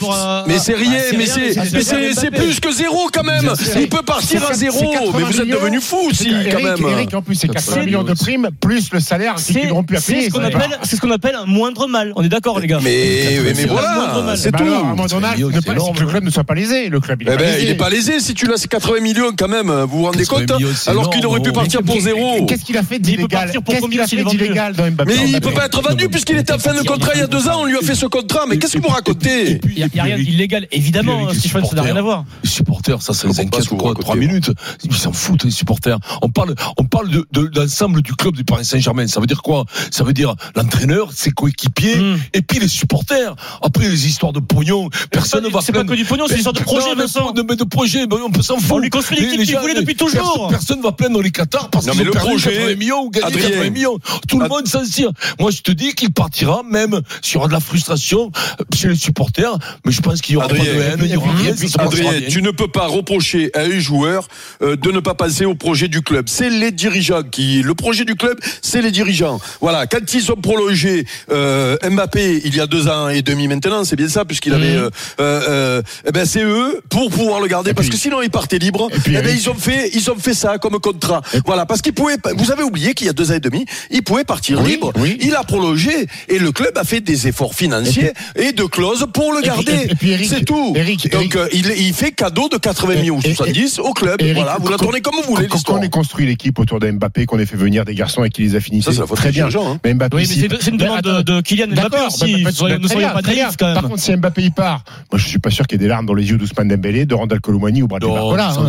Mais 0.00 0.08
C'est 0.08 0.12
c'est 0.12 0.14
rien 0.14 0.14
par 0.14 0.14
rapport 0.14 0.14
à. 0.14 0.44
Mais 0.46 0.58
c'est 0.58 0.74
rien, 0.74 0.98
c'est 1.10 1.16
mais 1.16 1.26
c'est, 1.26 1.82
c'est, 1.82 2.14
c'est 2.14 2.30
plus 2.30 2.60
que 2.60 2.72
zéro 2.72 3.08
quand 3.12 3.22
même. 3.24 3.50
Il 3.78 3.88
peut 3.88 4.02
partir 4.02 4.42
à 4.44 4.48
C'est 4.54 4.60
zéro. 4.60 4.80
80 4.92 5.12
Mais 5.18 5.24
vous 5.24 5.40
êtes 5.40 5.48
devenu 5.48 5.80
fou 5.80 5.98
aussi 6.10 6.30
quand 6.50 6.62
même. 6.62 6.76
Eric, 6.90 7.14
en 7.14 7.22
plus, 7.22 7.34
c'est 7.34 7.48
80 7.48 7.74
C'est- 7.80 7.86
millions 7.86 8.02
de 8.02 8.14
primes, 8.14 8.48
plus 8.60 8.90
le 8.92 9.00
salaire 9.00 9.34
qu'ils 9.36 9.54
C'est 9.56 9.66
n'auront 9.66 9.82
plus 9.84 9.96
à 9.96 10.00
c'est 10.00 10.12
payer. 10.14 10.26
ce 10.28 10.34
qu'on 10.34 10.44
appelle, 10.44 10.78
c'est 10.82 10.96
ce 10.96 11.00
qu'on 11.00 11.10
appelle 11.10 11.34
un 11.34 11.46
moindre 11.46 11.86
mal. 11.86 12.12
On 12.16 12.22
est 12.22 12.28
d'accord, 12.28 12.60
les 12.60 12.66
gars. 12.66 12.80
Mais, 12.82 13.38
C'est 13.54 13.66
voilà, 13.66 14.34
c'est 14.36 14.50
Bah 14.50 14.58
tout. 14.58 14.64
un 14.64 15.08
C'est 15.08 15.62
que 15.94 16.00
le 16.00 16.06
club 16.06 16.24
ne 16.24 16.30
soit 16.30 16.44
pas 16.44 16.54
lésé. 16.54 16.88
Le 16.88 17.00
club, 17.00 17.22
il 17.22 17.28
est 17.28 17.32
Eh 17.32 17.36
pas 17.36 17.42
ben, 17.42 17.50
lésé. 17.52 17.62
il 17.64 17.70
est 17.70 17.74
pas 17.74 17.90
lésé 17.90 18.20
si 18.20 18.34
tu 18.34 18.46
l'as 18.46 18.66
80 18.66 19.00
millions 19.00 19.30
quand 19.36 19.48
même. 19.48 19.70
Vous 19.70 19.98
vous 19.98 20.04
rendez 20.04 20.18
80 20.24 20.46
compte 20.46 20.62
hein 20.62 20.66
c'est 20.76 20.90
Alors 20.90 21.10
qu'il 21.10 21.24
aurait 21.26 21.40
pu 21.40 21.50
gros. 21.50 21.60
partir 21.60 21.82
pour 21.82 22.00
zéro. 22.00 22.44
Qu'est-ce 22.46 22.64
qu'il 22.64 22.76
a 22.76 22.82
fait 22.82 22.96
Il 22.96 23.00
peut 23.00 23.06
d'illégal 23.28 23.50
Qu'est-ce 23.64 23.86
qu'il 23.86 24.00
a 24.00 24.06
fait 24.06 24.22
dans 24.22 24.90
Mbappé 24.90 25.04
Mais 25.06 25.28
il 25.30 25.40
peut 25.40 25.50
pas 25.52 25.66
être 25.66 25.80
vendu 25.82 26.08
puisqu'il 26.08 26.36
était 26.38 26.52
en 26.52 26.58
fin 26.58 26.74
de 26.74 26.82
contrat 26.82 27.12
il 27.14 27.20
y 27.20 27.22
a 27.22 27.26
deux 27.26 27.48
ans. 27.48 27.60
On 27.62 27.64
lui 27.66 27.76
a 27.76 27.80
fait 27.80 27.94
ce 27.94 28.06
contrat. 28.06 28.44
Mais 28.48 28.58
qu'est-ce 28.58 28.74
que 28.74 28.82
vous 28.82 28.88
racontez 28.88 29.60
Il 29.92 29.96
n'y 29.96 30.00
a, 30.00 30.06
il 30.06 30.10
y 30.10 30.12
a 30.12 30.16
rien 30.16 30.24
d'illégal, 30.24 30.66
évidemment, 30.72 31.32
Stephen, 31.34 31.64
ça 31.64 31.76
n'a 31.76 31.82
rien 31.82 31.96
à 31.96 32.02
voir. 32.02 32.24
Les 32.42 32.48
supporters, 32.50 33.02
ça, 33.02 33.12
ça 33.14 33.28
les 33.28 33.40
inquiète 33.40 33.68
quoi, 33.68 33.94
trois 33.94 34.16
minutes. 34.16 34.50
Ils 34.84 34.94
s'en 34.94 35.12
foutent, 35.12 35.44
les 35.44 35.50
supporters. 35.50 35.98
On 36.22 36.28
parle, 36.28 36.54
on 36.76 36.84
parle 36.84 37.08
de, 37.10 37.26
de, 37.32 37.46
d'ensemble 37.46 38.02
du 38.02 38.14
club 38.14 38.34
du 38.36 38.44
Paris 38.44 38.64
Saint-Germain. 38.64 39.06
Ça 39.06 39.20
veut 39.20 39.26
dire 39.26 39.42
quoi? 39.42 39.64
Ça 39.90 40.04
veut 40.04 40.12
dire 40.12 40.34
l'entraîneur, 40.56 41.12
ses 41.12 41.30
coéquipiers, 41.30 41.96
Mm. 41.96 42.18
et 42.34 42.42
puis 42.42 42.58
les 42.60 42.68
supporters. 42.68 43.34
Après, 43.62 43.88
les 43.88 44.06
histoires 44.06 44.32
de 44.32 44.40
pognon, 44.40 44.88
personne 45.10 45.44
ne 45.44 45.48
va 45.48 45.60
C'est 45.60 45.72
pas 45.72 45.80
plaindre- 45.80 45.90
que 45.92 45.96
du 45.96 46.04
pognon, 46.04 46.24
c'est 46.28 46.36
une 46.36 46.42
sorte 46.42 46.58
de 46.58 46.62
projet, 46.62 46.94
Vincent. 46.94 47.32
de, 47.32 47.42
mais 47.42 47.56
de 47.56 47.64
projet, 47.64 48.06
ben, 48.06 48.18
on 48.24 48.30
peut 48.30 48.42
s'en 48.42 48.56
foutre. 48.58 48.74
On 48.74 48.78
lui 48.78 48.90
construit 48.90 49.20
l'équipe 49.20 49.42
qu'il 49.44 49.56
voulait 49.58 49.74
depuis 49.74 49.96
toujours. 49.96 50.48
Personne 50.50 50.80
va 50.82 50.92
plaindre 50.92 51.20
les 51.22 51.30
Qatars 51.30 51.68
parce 51.70 51.86
qu'ils 51.86 52.00
ont 52.00 52.04
le 52.04 52.10
perdu 52.10 52.28
projet, 52.28 52.50
80 52.54 52.74
millions 52.76 53.02
ou 53.04 53.10
gagné 53.10 53.26
Adrien. 53.26 53.48
80 53.50 53.70
millions. 53.70 53.98
Tout 54.28 54.38
le 54.40 54.48
monde 54.48 54.66
s'en 54.66 54.82
tire. 54.84 55.10
Moi, 55.38 55.50
je 55.50 55.60
te 55.62 55.72
dis 55.72 55.94
qu'il 55.94 56.12
partira, 56.12 56.62
même 56.68 57.00
s'il 57.22 57.34
y 57.34 57.36
aura 57.38 57.48
de 57.48 57.52
la 57.52 57.60
frustration 57.60 58.30
chez 58.74 58.88
les 58.88 58.94
supporters, 58.96 59.58
mais 59.84 59.92
je 59.92 60.00
pense 60.00 60.20
qu'il 60.20 60.34
y 60.34 60.36
aura 60.36 60.46
Adrien. 60.46 60.64
pas 60.64 60.70
de 60.70 60.80
haine, 60.82 61.00
il 61.02 61.10
y 61.12 61.16
aura 61.16 61.32
rien, 61.34 61.56
ça 61.56 61.66
se 61.68 61.72
passera 61.76 61.84
Adrien, 62.10 62.28
tu 62.28 62.42
ne 62.42 62.50
peux 62.50 62.68
pas 62.68 62.86
reprocher 62.86 63.50
à 63.54 63.60
un 63.62 63.78
joueur 63.78 64.28
euh, 64.62 64.76
de 64.76 64.90
ne 64.90 65.00
pas 65.00 65.14
passer 65.14 65.44
au 65.44 65.54
projet 65.54 65.88
du 65.88 66.02
club. 66.02 66.28
C'est 66.28 66.50
les 66.50 66.70
dirigeants 66.70 67.22
qui. 67.22 67.62
Le 67.62 67.74
projet 67.74 68.04
du 68.04 68.14
club, 68.14 68.38
c'est 68.62 68.82
les 68.82 68.90
dirigeants. 68.90 69.40
Voilà. 69.60 69.86
Quand 69.86 70.12
ils 70.14 70.30
ont 70.32 70.36
prolongé 70.36 71.06
euh, 71.30 71.76
Mbappé 71.88 72.42
il 72.44 72.54
y 72.56 72.60
a 72.60 72.66
deux 72.66 72.88
ans 72.88 73.08
et 73.08 73.22
demi 73.22 73.48
maintenant, 73.48 73.84
c'est 73.84 73.96
bien 73.96 74.08
ça, 74.08 74.24
puisqu'il 74.24 74.52
avait. 74.54 74.76
Mhm. 74.76 74.82
euh, 74.84 74.90
euh, 75.20 75.40
euh, 75.48 75.82
eh 76.06 76.12
ben 76.12 76.24
c'est 76.26 76.42
eux 76.44 76.80
pour 76.88 77.10
pouvoir 77.10 77.40
le 77.40 77.46
garder, 77.48 77.74
parce 77.74 77.88
que 77.88 77.96
sinon 77.96 78.22
il 78.22 78.30
partait 78.30 78.58
libre. 78.58 78.88
Et 78.94 78.98
puis, 78.98 79.14
eh 79.16 79.22
ben 79.22 79.34
ils 79.36 79.48
ont 79.50 79.54
fait, 79.54 79.90
ils 79.94 80.10
ont 80.10 80.16
fait 80.18 80.34
ça 80.34 80.58
comme 80.58 80.78
contrat. 80.80 81.22
Voilà, 81.46 81.66
parce 81.66 81.80
qu'il 81.82 81.92
pouvait. 81.92 82.16
Vous 82.36 82.50
avez 82.52 82.62
oublié 82.62 82.94
qu'il 82.94 83.06
y 83.06 83.10
a 83.10 83.12
deux 83.12 83.30
ans 83.30 83.34
et 83.34 83.40
demi, 83.40 83.64
il 83.90 84.02
pouvait 84.02 84.24
partir 84.24 84.60
Oui, 84.62 84.72
libre. 84.72 84.92
oui. 84.96 85.18
Il 85.20 85.34
a 85.34 85.42
prolongé 85.44 86.06
et 86.28 86.38
le 86.38 86.52
club 86.52 86.76
a 86.76 86.84
fait 86.84 87.00
des 87.00 87.26
efforts 87.28 87.54
financiers 87.54 88.12
et, 88.36 88.52
de 88.52 88.64
clauses 88.64 89.06
pour 89.12 89.32
le 89.32 89.40
puis- 89.40 89.50
garder. 89.64 89.86
et 89.90 89.94
puis, 89.94 90.10
Eric- 90.10 90.28
c'est 90.28 90.44
tout. 90.44 90.72
Eric, 90.76 91.10
Donc 91.10 91.20
Eric, 91.20 91.36
euh, 91.36 91.48
il, 91.52 91.66
il 91.78 91.92
fait 91.94 92.12
cadeau 92.12 92.48
de 92.48 92.56
80 92.56 92.94
millions 92.96 93.16
ou 93.16 93.20
Et- 93.24 93.30
et- 93.30 93.34
70 93.34 93.78
au 93.80 93.92
club. 93.92 94.20
Eric, 94.20 94.34
voilà, 94.34 94.56
vous 94.60 94.68
la 94.68 94.76
tournez 94.76 95.00
comme 95.00 95.14
vous 95.16 95.34
voulez 95.34 95.48
quand, 95.48 95.58
on 95.70 95.82
ait 95.82 95.88
construit 95.88 96.26
l'équipe 96.26 96.58
autour 96.58 96.80
de 96.80 96.90
Mbappé, 96.90 97.26
qu'on 97.26 97.38
ait 97.38 97.46
fait 97.46 97.56
venir 97.56 97.84
des 97.84 97.94
garçons 97.94 98.24
et 98.24 98.30
qui 98.30 98.42
les 98.42 98.56
a 98.56 98.60
finis, 98.60 98.82
Ça, 98.82 98.92
c'est 98.92 99.14
très 99.14 99.30
bien. 99.30 99.48
dirigeants, 99.48 99.72
hein. 99.74 99.80
Mais 99.84 99.94
Mbappé, 99.94 100.16
Oui, 100.16 100.22
mais 100.28 100.34
si- 100.34 100.48
c'est 100.60 100.70
une 100.70 100.76
demande 100.76 101.02
de, 101.02 101.22
de 101.22 101.40
Kylian 101.40 101.66
Mbappé 101.68 101.90
D'accord, 101.90 102.06
aussi. 102.08 102.44
Soyons- 102.52 102.78
Ne 102.78 102.88
soyons 102.88 103.08
pas 103.10 103.22
naïfs 103.22 103.56
quand 103.58 103.66
même. 103.66 103.74
Par 103.74 103.84
contre, 103.88 104.00
si 104.00 104.16
Mbappé 104.16 104.42
il 104.42 104.52
part, 104.52 104.84
moi 105.12 105.18
je 105.18 105.26
suis 105.26 105.38
pas 105.38 105.50
sûr 105.50 105.66
qu'il 105.66 105.80
y 105.80 105.82
ait 105.82 105.86
des 105.86 105.88
larmes 105.88 106.06
dans 106.06 106.14
les 106.14 106.28
yeux 106.30 106.36
d'Ousmane 106.36 106.68
Dembélé, 106.68 107.06
de 107.06 107.14
Randall 107.14 107.40
Colomani 107.40 107.82
ou 107.82 107.88
Bradley 107.88 108.08
Barcola. 108.12 108.48
hein. 108.48 108.68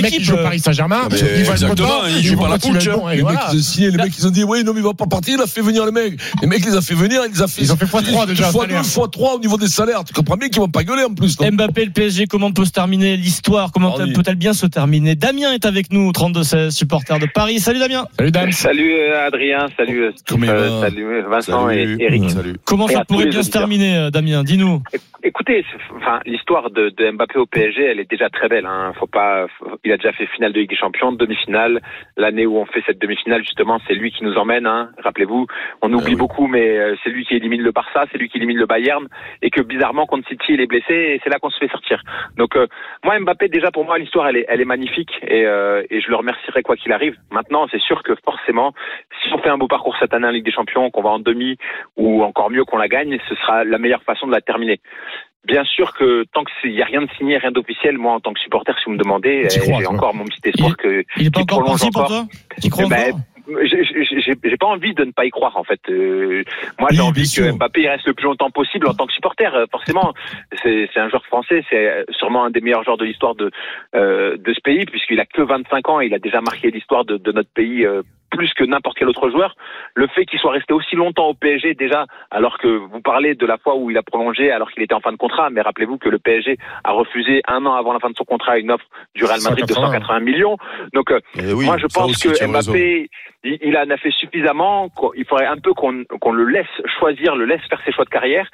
mecs 0.00 0.12
ça, 0.14 0.16
qui 0.18 0.24
au 0.32 0.36
euh. 0.36 0.42
Paris 0.42 0.58
Saint-Germain, 0.60 1.00
ils 1.10 1.16
ils 1.16 2.18
ils 2.18 2.24
jouent 2.26 2.36
vont 2.36 2.42
pas 2.42 2.48
la 2.48 2.54
le 2.56 2.80
et 3.12 3.16
Les 3.16 3.22
mecs, 3.22 3.38
ils 3.52 3.58
ont 3.58 3.62
signé, 3.62 3.90
les 3.90 3.96
mecs, 3.96 4.12
ils 4.18 4.26
ont 4.26 4.30
dit, 4.30 4.44
oui, 4.44 4.64
non, 4.64 4.72
mais 4.72 4.80
il 4.80 4.84
va 4.84 4.94
pas 4.94 5.06
partir, 5.06 5.36
il 5.38 5.42
a 5.42 5.46
fait 5.46 5.60
venir 5.62 5.84
les 5.86 5.92
mecs. 5.92 6.18
Les 6.40 6.46
mecs, 6.46 6.60
il 6.64 6.70
les 6.70 6.76
a 6.76 6.80
fait 6.80 6.94
venir, 6.94 7.22
il 7.28 7.32
les 7.34 7.42
a 7.42 7.46
fait. 7.48 7.62
Ils 7.62 7.72
ont 7.72 7.76
fait 7.76 7.84
x3 7.86 8.26
déjà, 8.26 8.50
Fois 8.50 8.62
salaire. 8.64 8.82
2, 8.82 8.88
fois 8.88 9.08
3 9.10 9.34
au 9.34 9.40
niveau 9.40 9.56
des 9.60 9.68
salaires. 9.68 10.02
Tu 10.04 10.12
comprends 10.12 10.36
bien 10.36 10.48
qu'ils 10.48 10.60
vont 10.60 10.68
pas 10.68 10.82
gueuler 10.82 11.04
en 11.04 11.14
plus. 11.14 11.38
non 11.40 11.50
Mbappé, 11.52 11.84
le 11.84 11.92
PSG, 11.92 12.26
comment 12.26 12.50
peut 12.52 12.64
se 12.64 12.72
terminer 12.72 13.16
l'histoire 13.16 13.70
Comment 13.72 13.94
Ah 13.96 14.02
oui. 14.04 14.12
peut-elle 14.12 14.34
bien 14.36 14.52
se 14.52 14.66
terminer 14.66 15.14
Damien 15.14 15.52
est 15.52 15.64
avec 15.66 15.92
nous, 15.92 16.10
32-16, 16.10 16.70
supporter 16.70 17.18
de 17.18 17.26
Paris. 17.26 17.60
Salut 17.60 17.78
Damien. 17.78 18.06
Salut 18.18 18.30
Dan. 18.32 18.50
Salut 18.52 18.92
euh, 18.94 19.26
Adrien, 19.26 19.66
salut 19.76 20.04
euh, 20.04 20.10
euh, 20.42 20.80
salut 20.80 21.22
Vincent 21.28 21.68
Salut. 21.68 21.96
et 22.00 22.04
Eric. 22.04 22.30
Salut. 22.30 22.56
Comment 22.64 22.88
Et 22.88 22.92
ça 22.94 23.04
pourrait 23.04 23.26
bien 23.26 23.42
se 23.42 23.50
terminer, 23.50 23.96
euh, 23.96 24.10
Damien 24.10 24.42
Dis-nous. 24.42 24.82
Écoutez, 25.22 25.64
enfin 25.96 26.20
l'histoire 26.24 26.70
de, 26.70 26.88
de 26.96 27.10
Mbappé 27.10 27.38
au 27.38 27.44
PSG, 27.46 27.82
elle 27.84 28.00
est 28.00 28.10
déjà 28.10 28.30
très 28.30 28.48
belle. 28.48 28.64
Hein. 28.66 28.92
Faut 28.98 29.06
pas, 29.06 29.46
faut- 29.58 29.78
il 29.84 29.92
a 29.92 29.96
déjà 29.98 30.12
fait 30.12 30.26
finale 30.34 30.52
de 30.54 30.60
Ligue 30.60 30.70
des 30.70 30.76
Champions, 30.76 31.12
demi-finale. 31.12 31.80
L'année 32.16 32.46
où 32.46 32.56
on 32.56 32.64
fait 32.64 32.82
cette 32.86 32.98
demi-finale, 33.00 33.42
justement, 33.42 33.78
c'est 33.86 33.92
lui 33.94 34.10
qui 34.12 34.24
nous 34.24 34.34
emmène. 34.36 34.66
Hein. 34.66 34.88
Rappelez-vous, 35.04 35.46
on 35.82 35.92
oublie 35.92 36.12
oui. 36.12 36.16
beaucoup, 36.16 36.46
mais 36.46 36.78
euh, 36.78 36.94
c'est 37.04 37.10
lui 37.10 37.26
qui 37.26 37.34
élimine 37.34 37.60
le 37.60 37.70
Barça, 37.72 38.06
c'est 38.10 38.16
lui 38.18 38.30
qui 38.30 38.38
élimine 38.38 38.56
le 38.56 38.66
Bayern, 38.66 39.06
et 39.42 39.49
que 39.50 39.60
bizarrement 39.60 40.06
contre 40.06 40.28
City, 40.28 40.46
il 40.50 40.60
est 40.60 40.66
blessé, 40.66 40.94
et 40.94 41.20
c'est 41.22 41.30
là 41.30 41.38
qu'on 41.38 41.50
se 41.50 41.58
fait 41.58 41.68
sortir. 41.68 42.02
Donc 42.36 42.56
euh, 42.56 42.66
moi, 43.04 43.18
Mbappé, 43.18 43.48
déjà 43.48 43.70
pour 43.70 43.84
moi, 43.84 43.98
l'histoire, 43.98 44.28
elle 44.28 44.36
est, 44.38 44.46
elle 44.48 44.60
est 44.60 44.64
magnifique, 44.66 45.12
et, 45.22 45.44
euh, 45.46 45.82
et 45.90 46.00
je 46.00 46.08
le 46.08 46.16
remercierai 46.16 46.62
quoi 46.62 46.76
qu'il 46.76 46.92
arrive. 46.92 47.16
Maintenant, 47.30 47.66
c'est 47.70 47.80
sûr 47.80 48.02
que 48.02 48.14
forcément, 48.24 48.72
si 49.22 49.32
on 49.32 49.38
fait 49.38 49.50
un 49.50 49.58
beau 49.58 49.68
parcours 49.68 49.96
cette 49.98 50.14
année 50.14 50.26
en 50.26 50.30
Ligue 50.30 50.44
des 50.44 50.52
Champions, 50.52 50.90
qu'on 50.90 51.02
va 51.02 51.10
en 51.10 51.18
demi, 51.18 51.56
ou 51.96 52.22
encore 52.22 52.50
mieux 52.50 52.64
qu'on 52.64 52.78
la 52.78 52.88
gagne, 52.88 53.18
ce 53.28 53.34
sera 53.34 53.64
la 53.64 53.78
meilleure 53.78 54.02
façon 54.02 54.26
de 54.26 54.32
la 54.32 54.40
terminer. 54.40 54.80
Bien 55.46 55.64
sûr 55.64 55.94
que 55.94 56.24
tant 56.34 56.44
qu'il 56.44 56.72
n'y 56.72 56.82
a 56.82 56.84
rien 56.84 57.00
de 57.00 57.08
signé, 57.16 57.38
rien 57.38 57.50
d'officiel, 57.50 57.96
moi 57.96 58.12
en 58.12 58.20
tant 58.20 58.34
que 58.34 58.40
supporter, 58.40 58.76
si 58.78 58.84
vous 58.84 58.92
me 58.92 58.98
demandez, 58.98 59.48
j'ai 59.48 59.86
encore 59.86 60.14
mon 60.14 60.24
petit 60.24 60.40
espoir 60.44 60.76
que 60.76 61.02
Il 61.16 61.28
est 61.28 61.30
pas 61.30 61.40
encore 61.40 61.60
prolonge 61.60 61.80
parti 61.80 61.90
pour 61.90 62.06
toi? 62.06 62.24
Tu 62.62 62.68
crois 62.68 62.84
Eh 62.86 62.90
ben, 62.90 63.08
encore? 63.08 63.20
J'ai- 63.64 64.56
pas 64.56 64.66
envie 64.66 64.94
de 64.94 65.04
ne 65.04 65.12
pas 65.12 65.24
y 65.24 65.30
croire 65.30 65.56
en 65.56 65.64
fait. 65.64 65.80
Euh, 65.88 66.42
moi 66.78 66.88
j'ai 66.92 67.00
envie 67.00 67.22
que 67.22 67.28
sûr. 67.28 67.54
Mbappé 67.56 67.88
reste 67.88 68.06
le 68.06 68.14
plus 68.14 68.24
longtemps 68.24 68.50
possible 68.50 68.86
en 68.88 68.94
tant 68.94 69.06
que 69.06 69.12
supporter. 69.12 69.54
Euh, 69.54 69.66
Forcément, 69.70 70.12
c'est 70.62 70.88
c'est 70.92 71.00
un 71.00 71.08
joueur 71.08 71.24
français, 71.26 71.64
c'est 71.70 72.04
sûrement 72.10 72.44
un 72.44 72.50
des 72.50 72.60
meilleurs 72.60 72.84
joueurs 72.84 72.98
de 72.98 73.04
l'histoire 73.04 73.34
de 73.34 73.50
euh, 73.94 74.36
de 74.36 74.52
ce 74.52 74.60
pays 74.60 74.84
puisqu'il 74.84 75.20
a 75.20 75.26
que 75.26 75.42
25 75.42 75.88
ans 75.88 76.00
et 76.00 76.06
il 76.06 76.14
a 76.14 76.18
déjà 76.18 76.40
marqué 76.40 76.70
l'histoire 76.70 77.04
de, 77.04 77.16
de 77.16 77.32
notre 77.32 77.50
pays. 77.50 77.84
euh, 77.84 78.02
plus 78.30 78.52
que 78.54 78.64
n'importe 78.64 78.96
quel 78.98 79.08
autre 79.08 79.30
joueur, 79.30 79.56
le 79.94 80.06
fait 80.08 80.24
qu'il 80.24 80.38
soit 80.38 80.52
resté 80.52 80.72
aussi 80.72 80.96
longtemps 80.96 81.28
au 81.28 81.34
PSG 81.34 81.74
déjà, 81.74 82.06
alors 82.30 82.58
que 82.58 82.68
vous 82.68 83.00
parlez 83.00 83.34
de 83.34 83.46
la 83.46 83.58
fois 83.58 83.76
où 83.76 83.90
il 83.90 83.98
a 83.98 84.02
prolongé 84.02 84.50
alors 84.50 84.70
qu'il 84.70 84.82
était 84.82 84.94
en 84.94 85.00
fin 85.00 85.12
de 85.12 85.16
contrat, 85.16 85.50
mais 85.50 85.60
rappelez-vous 85.60 85.98
que 85.98 86.08
le 86.08 86.18
PSG 86.18 86.56
a 86.84 86.92
refusé 86.92 87.42
un 87.48 87.66
an 87.66 87.74
avant 87.74 87.92
la 87.92 87.98
fin 87.98 88.10
de 88.10 88.16
son 88.16 88.24
contrat 88.24 88.58
une 88.58 88.70
offre 88.70 88.84
du 89.14 89.24
Real 89.24 89.40
Madrid 89.42 89.66
de 89.66 89.72
180. 89.72 89.98
180 89.98 90.20
millions. 90.20 90.56
Donc 90.92 91.10
euh, 91.10 91.20
Eh 91.36 91.52
oui, 91.52 91.66
moi, 91.66 91.78
je 91.78 91.86
pense 91.86 92.10
aussi, 92.10 92.28
que. 92.28 92.46
Mbappé, 92.46 93.10
il, 93.44 93.58
il 93.62 93.76
en 93.76 93.90
a 93.90 93.96
fait 93.96 94.10
suffisamment. 94.12 94.90
Il 95.16 95.24
faudrait 95.24 95.46
un 95.46 95.56
peu 95.56 95.72
qu'on 95.74 96.04
qu'on 96.20 96.32
le 96.32 96.44
laisse 96.44 96.66
choisir, 96.98 97.36
le 97.36 97.46
laisse 97.46 97.62
faire 97.68 97.80
ses 97.84 97.92
choix 97.92 98.04
de 98.04 98.10
carrière. 98.10 98.48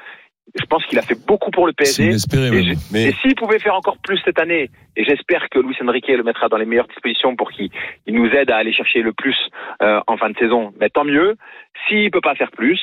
Je 0.55 0.65
pense 0.67 0.87
qu'il 0.87 0.99
a 0.99 1.03
fait 1.03 1.19
beaucoup 1.27 1.51
pour 1.51 1.67
le 1.67 1.73
PSG. 1.73 2.05
inespéré, 2.05 2.47
Et, 2.49 2.75
Mais- 2.93 3.13
s'il 3.21 3.35
pouvait 3.35 3.59
faire 3.59 3.75
encore 3.75 3.99
plus 3.99 4.19
cette 4.25 4.39
année, 4.39 4.71
et 4.97 5.05
j'espère 5.05 5.49
que 5.51 5.59
Luis 5.59 5.77
Enrique 5.83 6.09
le 6.09 6.23
mettra 6.23 6.49
dans 6.49 6.57
les 6.57 6.65
meilleures 6.65 6.87
dispositions 6.87 7.35
pour 7.37 7.51
qu'il 7.51 7.71
il 8.07 8.15
nous 8.15 8.29
aide 8.31 8.51
à 8.51 8.57
aller 8.57 8.73
chercher 8.73 9.01
le 9.03 9.13
plus 9.13 9.37
euh, 9.83 10.01
en 10.07 10.17
fin 10.17 10.31
de 10.31 10.39
saison, 10.39 10.73
mais 10.81 10.89
tant 10.89 11.05
mieux. 11.05 11.37
S'il 11.89 12.11
peut 12.11 12.21
pas 12.21 12.35
faire 12.35 12.51
plus, 12.51 12.81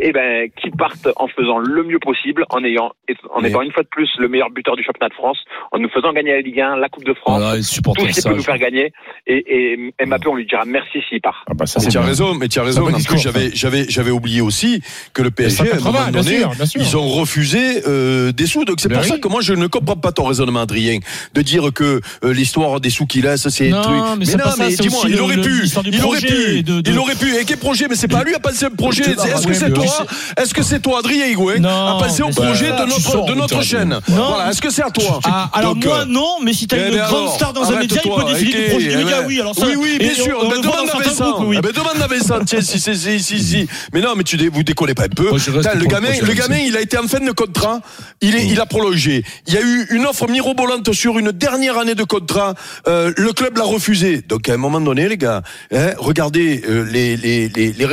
eh 0.00 0.12
ben 0.12 0.48
qu'il 0.60 0.70
parte 0.72 1.08
en 1.16 1.28
faisant 1.28 1.58
le 1.58 1.82
mieux 1.84 1.98
possible, 1.98 2.44
en 2.50 2.64
ayant 2.64 2.92
en 3.34 3.40
Mais- 3.40 3.48
étant 3.50 3.60
une 3.62 3.72
fois 3.72 3.82
de 3.82 3.88
plus 3.88 4.08
le 4.18 4.28
meilleur 4.28 4.50
buteur 4.50 4.76
du 4.76 4.82
championnat 4.84 5.08
de 5.10 5.14
France, 5.14 5.38
en 5.72 5.78
nous 5.78 5.88
faisant 5.90 6.12
gagner 6.12 6.32
la 6.32 6.40
Ligue 6.40 6.60
1, 6.60 6.76
la 6.76 6.88
Coupe 6.88 7.04
de 7.04 7.12
France, 7.14 7.38
Voilà, 7.38 7.56
les 7.56 7.60
tout 7.62 7.66
ce 7.66 8.20
qui 8.20 8.28
peut 8.28 8.34
nous 8.34 8.42
faire 8.42 8.58
gagner. 8.58 8.92
Et, 9.26 9.92
et 10.00 10.06
Mbappé, 10.06 10.28
on 10.28 10.34
lui 10.36 10.46
dira 10.46 10.64
merci 10.64 10.98
s'il 11.08 11.20
part. 11.20 11.44
Ah 11.48 11.54
bah 11.54 11.66
ça, 11.66 11.80
Mais 11.82 11.88
tu 11.90 11.98
as 11.98 12.02
raison, 12.02 12.34
mais 12.34 12.48
tu 12.48 12.58
as 12.58 12.62
raison. 12.62 12.88
j'avais, 13.16 13.50
j'avais, 13.54 13.84
j'avais 13.88 14.10
oublié 14.10 14.40
aussi 14.40 14.80
que 15.12 15.22
le 15.22 15.30
PSG, 15.30 15.60
à 15.60 15.74
un 15.74 15.78
180, 15.78 15.92
moment 15.92 16.10
bien 16.12 16.22
donné, 16.22 16.38
sûr, 16.38 16.50
bien 16.50 16.66
sûr. 16.66 16.80
ils 16.80 16.96
ont 16.96 17.08
refusé 17.08 17.82
euh, 17.86 18.32
des 18.32 18.46
sous. 18.46 18.64
Donc 18.64 18.80
c'est 18.80 18.88
pour 18.88 19.04
ça 19.04 19.18
que 19.18 19.28
moi 19.28 19.40
je 19.42 19.52
ne 19.54 19.66
comprends 19.66 19.96
pas 19.96 20.12
ton 20.12 20.24
raisonnement, 20.24 20.60
Adrien, 20.60 20.98
de 21.34 21.42
dire 21.42 21.72
que 21.74 22.00
euh, 22.24 22.32
l'histoire 22.32 22.80
des 22.80 22.90
sous 22.90 23.06
qu'il 23.06 23.24
laisse, 23.24 23.48
c'est 23.48 23.68
Non, 23.70 23.78
un 23.78 23.82
truc. 23.82 24.18
mais 24.20 24.24
c'est 24.24 24.36
non, 24.38 24.44
pas 24.44 24.50
ça, 24.52 24.64
mais 24.64 24.70
c'est 24.70 24.82
dis-moi, 24.82 25.02
il 25.08 25.20
aurait 25.20 25.40
pu, 25.40 25.64
il 25.92 26.02
aurait 26.04 26.20
pu, 26.20 26.64
il 26.86 26.98
aurait 26.98 27.14
pu. 27.14 27.34
Et 27.36 27.44
quel 27.44 27.58
projet 27.58 27.86
Mais 27.88 27.96
c'est 27.96 28.08
pas 28.08 28.22
lui 28.24 28.34
à 28.36 28.40
penser 28.40 28.66
le 28.70 28.76
projet. 28.76 29.02
Est-ce 29.02 29.20
ah, 29.34 29.46
que 29.46 29.54
c'est 29.54 29.72
toi. 29.72 30.06
Est-ce 30.36 30.54
que 30.54 30.62
c'est 30.62 30.80
toi, 30.80 30.98
Adrien 31.00 31.26
Higuain, 31.26 31.58
Non, 31.58 31.68
à 31.98 31.98
penser 32.04 32.22
au 32.22 32.28
mais 32.28 32.32
projet 32.32 32.70
de 32.70 32.84
notre 32.86 33.00
sors, 33.00 33.24
de 33.26 33.32
mais 33.32 33.40
notre 33.40 33.56
t'as- 33.58 33.62
chaîne 33.62 33.88
Non. 34.08 34.28
Voilà. 34.28 34.50
Est-ce 34.50 34.60
que 34.62 34.70
c'est 34.70 34.82
à 34.82 34.90
toi 34.90 35.20
Ah, 35.24 35.50
alors 35.52 35.74
Donc, 35.74 35.84
moi 35.84 36.04
non, 36.06 36.36
mais 36.42 36.52
si 36.52 36.66
t'as 36.66 36.76
eh 36.76 36.88
une 36.88 36.94
ben 36.96 37.06
grande 37.06 37.22
alors, 37.22 37.34
star 37.34 37.52
dans 37.52 37.70
un 37.70 37.78
média, 37.78 38.00
il 38.04 38.10
peut 38.10 38.24
décider 38.32 38.52
du 38.64 38.70
projet 38.70 38.88
du 38.88 38.94
eh 38.94 38.96
média, 38.96 39.20
ben, 39.20 39.26
oui. 39.26 39.40
Alors 39.40 39.54
ça, 39.54 39.66
oui, 39.66 39.74
oui, 39.76 39.98
bien 39.98 40.14
sûr. 40.14 40.38
demande 40.48 40.62
dans 40.62 40.98
à 40.98 41.02
Vincent. 41.02 41.30
groupes, 41.32 41.46
oui. 41.48 41.56
Eh 41.58 41.62
ben, 41.62 41.72
demande 41.72 42.00
à 42.00 42.06
Vincent. 42.06 42.38
Tiens, 42.44 42.60
si, 42.60 42.78
si, 42.78 42.96
si, 42.96 43.20
si, 43.20 43.42
si. 43.42 43.68
Mais 43.92 44.00
non, 44.00 44.14
mais 44.16 44.24
tu 44.24 44.36
dé- 44.36 44.48
vous 44.48 44.62
décollez 44.62 44.94
pas 44.94 45.04
un 45.04 45.08
peu. 45.08 45.30
Le 45.32 45.86
gamin, 45.86 46.08
le 46.22 46.66
il 46.66 46.76
a 46.76 46.80
été 46.80 46.98
en 46.98 47.06
fin 47.08 47.20
de 47.20 47.30
contrat. 47.32 47.80
Il 48.20 48.34
est, 48.34 48.46
il 48.46 48.60
a 48.60 48.66
prolongé. 48.66 49.24
Il 49.46 49.54
y 49.54 49.56
a 49.56 49.60
eu 49.62 49.86
une 49.90 50.06
offre 50.06 50.28
mirobolante 50.28 50.92
sur 50.92 51.18
une 51.18 51.32
dernière 51.32 51.78
année 51.78 51.94
de 51.94 52.04
contrat. 52.04 52.54
Euh, 52.88 53.12
le 53.16 53.32
club 53.32 53.56
l'a 53.56 53.64
refusé. 53.64 54.22
Donc, 54.28 54.48
à 54.48 54.54
un 54.54 54.56
moment 54.56 54.80
donné, 54.80 55.08
les 55.08 55.16
gars, 55.16 55.42
hein, 55.72 55.90
regardez 55.98 56.62
euh, 56.68 56.84
les, 56.90 57.16
les, 57.16 57.48
les, 57.48 57.72
les 57.72 57.84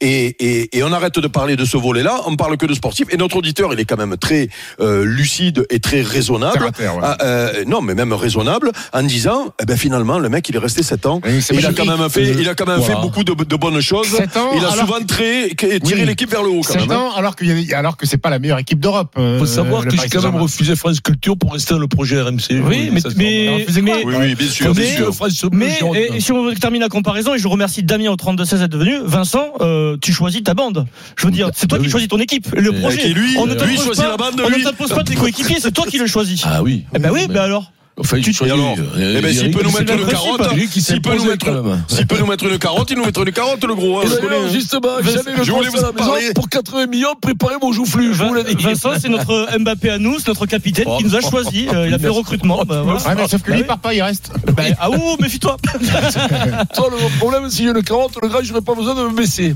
et, 0.00 0.36
et, 0.40 0.78
et 0.78 0.82
on 0.82 0.92
arrête 0.92 1.18
de 1.18 1.26
parler 1.28 1.56
de 1.56 1.64
ce 1.64 1.76
volet-là. 1.76 2.20
On 2.26 2.36
parle 2.36 2.56
que 2.56 2.66
de 2.66 2.74
sportif. 2.74 3.08
Et 3.10 3.16
notre 3.16 3.36
auditeur, 3.36 3.72
il 3.72 3.80
est 3.80 3.84
quand 3.84 3.96
même 3.96 4.16
très 4.16 4.48
euh, 4.80 5.04
lucide 5.04 5.66
et 5.70 5.80
très 5.80 6.02
raisonnable. 6.02 6.54
Terre 6.58 6.66
à 6.66 6.72
terre, 6.72 6.94
ouais. 6.96 7.02
Ah, 7.04 7.16
euh, 7.22 7.64
non, 7.66 7.80
mais 7.82 7.94
même 7.94 8.12
raisonnable, 8.12 8.72
en 8.92 9.02
disant, 9.02 9.52
eh 9.60 9.64
ben 9.66 9.76
finalement, 9.76 10.18
le 10.18 10.28
mec, 10.28 10.48
il 10.48 10.56
est 10.56 10.58
resté 10.58 10.82
7 10.82 11.06
ans. 11.06 11.20
Et 11.26 11.38
il 11.54 11.66
a 11.66 11.72
quand 11.72 11.84
même 11.84 12.08
fait, 12.10 12.24
il 12.30 12.48
a 12.48 12.54
quand 12.54 12.66
même 12.66 12.78
Voilà. 12.78 12.96
fait 12.96 13.00
beaucoup 13.02 13.24
de, 13.24 13.32
de 13.34 13.56
bonnes 13.56 13.80
choses. 13.80 14.14
Ans, 14.36 14.50
il 14.56 14.64
a 14.64 14.70
souvent 14.72 15.00
tiré, 15.06 15.50
tiré 15.56 15.80
Oui. 16.00 16.06
l'équipe 16.06 16.30
vers 16.30 16.42
le 16.42 16.50
haut, 16.50 16.60
quand 16.62 16.72
7 16.72 16.80
même. 16.82 16.92
hein. 16.92 16.96
ans, 16.96 17.12
alors, 17.16 17.34
a- 17.40 17.76
alors 17.78 17.96
que 17.96 18.06
c'est 18.06 18.18
pas 18.18 18.30
la 18.30 18.38
meilleure 18.38 18.58
équipe 18.58 18.80
d'Europe. 18.80 19.12
euh, 19.18 19.38
faut 19.38 19.46
savoir 19.46 19.84
que 19.84 19.90
j'ai 19.96 20.08
quand 20.08 20.22
même 20.22 20.36
refusé 20.40 20.76
France 20.76 21.00
Culture 21.00 21.36
pour 21.36 21.52
rester 21.52 21.74
dans 21.74 21.80
le 21.80 21.88
projet 21.88 22.20
RMC. 22.20 22.38
Oui, 22.50 22.90
mais, 22.92 23.00
mais, 23.16 23.66
mais, 23.82 24.04
Oui, 24.04 24.14
oui, 24.18 24.34
bien 24.34 24.48
sûr, 24.48 24.72
bien 24.74 24.84
que 24.96 25.54
mais 25.54 25.78
et 26.14 26.20
si 26.20 26.32
on 26.32 26.52
termine 26.54 26.80
la 26.80 26.88
comparaison, 26.88 27.34
et 27.34 27.38
je 27.38 27.48
remercie 27.48 27.82
Damien 27.82 28.10
au 28.10 28.16
32-16 28.16 28.58
d'être 28.58 28.76
venu, 28.76 28.96
Vincent, 29.04 29.52
euh, 29.60 29.96
tu 30.00 30.12
choisis 30.12 30.42
ta 30.42 30.54
bande. 30.54 30.86
Je 31.16 31.26
veux 31.26 31.32
dire, 31.32 31.50
c'est 31.54 31.66
toi 31.66 31.78
Bah 31.78 31.82
qui 31.82 31.86
oui. 31.88 31.90
choisis 31.90 32.08
ton 32.08 32.18
équipe. 32.18 32.48
Le 32.54 32.74
Et 32.74 32.80
projet. 32.80 32.98
qui, 32.98 33.08
lui, 33.14 33.36
on 33.38 33.46
ne 33.46 33.54
lui 33.54 33.76
choisit 33.76 34.04
pas- 34.04 34.10
la 34.10 34.16
bande, 34.16 34.40
On 34.44 34.48
lui. 34.48 34.58
ne 34.58 34.64
t'impose 34.70 34.90
pas 34.90 35.04
tes 35.04 35.14
coéquipiers, 35.14 35.56
c'est 35.60 35.72
toi 35.72 35.86
qui 35.86 35.98
le 35.98 36.06
choisis. 36.06 36.42
Ah 36.44 36.62
oui. 36.62 36.84
Eh 36.94 36.98
ben 36.98 37.10
oui, 37.12 37.20
Mais- 37.28 37.34
ben 37.34 37.42
alors. 37.42 37.72
Enfin, 37.98 38.18
Tu- 38.20 38.32
tu 38.32 38.44
Et 38.46 38.50
alors 38.50 38.76
Eh 38.96 39.20
ben, 39.20 39.32
s'il 39.32 39.50
peut 39.50 39.62
nous 39.62 39.70
mettre 39.72 39.92
une 39.92 40.06
carotte, 40.06 40.48
s'il 40.78 41.02
peut 41.02 41.14
nous 41.16 41.24
mettre, 41.24 41.46
s'il 41.88 42.06
peut 42.06 42.18
nous 42.18 42.26
mettre 42.26 42.44
une 42.46 42.58
carotte, 42.58 42.90
il 42.90 42.96
nous 42.96 43.04
mettra 43.04 43.22
une 43.24 43.32
carotte, 43.32 43.62
le 43.64 43.74
gros. 43.74 44.00
hein, 44.00 44.04
justement, 44.50 44.88
j'allais 45.04 45.36
le 45.36 45.42
voulais 45.52 45.68
vous 45.68 45.92
parler. 45.92 46.32
pour 46.34 46.48
80 46.48 46.86
millions, 46.86 47.14
préparez 47.20 47.56
vos 47.60 47.72
joufflus, 47.72 48.14
je 48.14 48.24
vous 48.24 48.32
l'ai 48.34 48.44
dit. 48.44 48.54
Vincent, 48.62 48.90
c'est 48.98 49.08
notre 49.10 49.48
Mbappé 49.58 49.90
à 49.90 49.98
nous, 49.98 50.18
c'est 50.18 50.28
notre 50.28 50.46
capitaine 50.46 50.86
qui 50.96 51.04
nous 51.04 51.14
a 51.16 51.20
choisi. 51.20 51.68
Euh, 51.72 51.88
il 51.88 51.94
a 51.94 51.98
fait 51.98 52.04
le 52.04 52.10
recrutement. 52.12 52.64
bah, 52.64 52.82
voilà. 52.82 53.00
Ouais, 53.00 53.14
mais 53.16 53.28
sauf 53.28 53.42
que 53.42 53.50
lui, 53.52 53.60
il 53.60 53.66
part 53.66 53.78
pas, 53.78 53.92
il 53.92 54.00
reste. 54.02 54.30
Bah, 54.56 54.62
ah 54.78 54.90
ouh, 54.90 55.16
méfie-toi. 55.20 55.56
Toi, 56.74 56.90
le 56.90 57.18
problème, 57.18 57.50
si 57.50 57.64
j'ai 57.64 57.70
une 57.70 57.82
carotte, 57.82 58.12
le 58.22 58.28
gars, 58.28 58.38
j'aurais 58.42 58.60
pas 58.62 58.74
besoin 58.74 58.94
de 58.94 59.02
me 59.02 59.14
baisser. 59.14 59.54